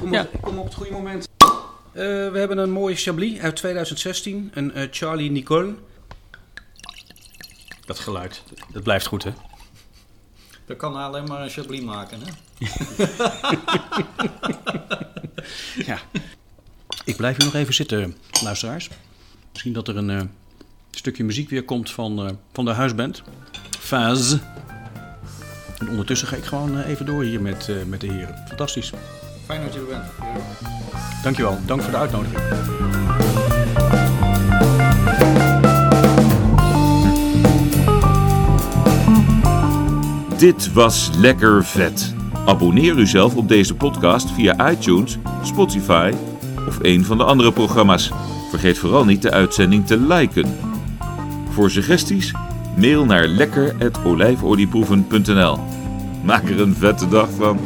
Kom, 0.01 0.13
Ja. 0.13 0.27
op, 0.33 0.43
kom 0.43 0.59
op 0.59 0.65
het 0.65 0.75
goede 0.75 0.93
moment. 0.93 1.29
Eh, 1.39 1.49
we 2.03 2.33
hebben 2.39 2.59
een 2.59 2.71
mooie 2.71 2.95
Chablis 2.95 3.39
uit 3.39 3.57
2016. 3.57 4.51
Een 4.55 4.73
eh, 4.75 4.87
Charlie 4.91 5.31
Nicole. 5.31 5.75
Dat 7.85 7.99
geluid, 7.99 8.43
dat 8.73 8.83
blijft 8.83 9.07
goed 9.07 9.25
hè? 9.25 9.31
Dat 10.67 10.77
kan 10.77 10.95
alleen 10.97 11.25
maar 11.25 11.43
een 11.43 11.51
chablis 11.51 11.81
maken, 11.81 12.19
hè? 12.21 12.33
Ja. 15.87 15.99
Ik 17.05 17.17
blijf 17.17 17.37
hier 17.37 17.45
nog 17.45 17.55
even 17.55 17.75
zitten, 17.75 18.17
luisteraars. 18.43 18.89
Misschien 19.53 19.73
dat 19.73 19.89
er 19.89 19.97
een 19.97 20.11
eh, 20.11 20.21
stukje 20.91 21.25
muziek 21.25 21.51
weer 21.51 21.65
komt 21.65 21.91
van, 21.91 22.27
eh, 22.27 22.33
van 22.53 22.65
de 22.65 22.71
huisband. 22.71 23.23
Faz 23.79 24.37
ondertussen 25.91 26.29
ga 26.29 26.37
ik 26.37 26.45
gewoon 26.45 26.79
eh, 26.79 26.89
even 26.89 27.07
door 27.07 27.23
hier 27.23 27.43
met, 27.43 27.69
eh, 27.69 27.75
met 27.87 28.01
de 28.01 28.13
heren. 28.13 28.35
Fantastisch. 28.49 28.93
Fijn 29.47 29.63
dat 29.63 29.75
je 29.75 29.81
er 29.81 29.87
bent. 29.87 30.05
Dankjewel. 31.23 31.59
Dank 31.67 31.83
voor 31.83 31.91
de 31.91 31.99
uitnodiging. 31.99 32.41
Dit 40.39 40.73
was 40.73 41.11
lekker 41.17 41.65
vet. 41.65 42.15
Abonneer 42.47 42.99
uzelf 42.99 43.37
op 43.37 43.49
deze 43.49 43.75
podcast 43.75 44.31
via 44.31 44.71
iTunes, 44.71 45.19
Spotify 45.43 46.13
of 46.69 46.79
een 46.83 47.05
van 47.05 47.19
de 47.19 47.25
andere 47.25 47.53
programma's. 47.53 48.11
Vergeet 48.51 48.79
vooral 48.79 49.05
niet 49.05 49.23
de 49.23 49.31
uitzending 49.31 49.87
te 49.87 49.97
liken. 49.97 50.57
Voor 51.51 51.71
suggesties 51.71 52.33
mail 52.77 53.05
naar 53.05 53.27
lekker@olijfolieproeven.nl. 53.27 55.80
Maak 56.23 56.49
er 56.49 56.61
een 56.61 56.75
vette 56.75 57.09
dag 57.09 57.29
van. 57.37 57.59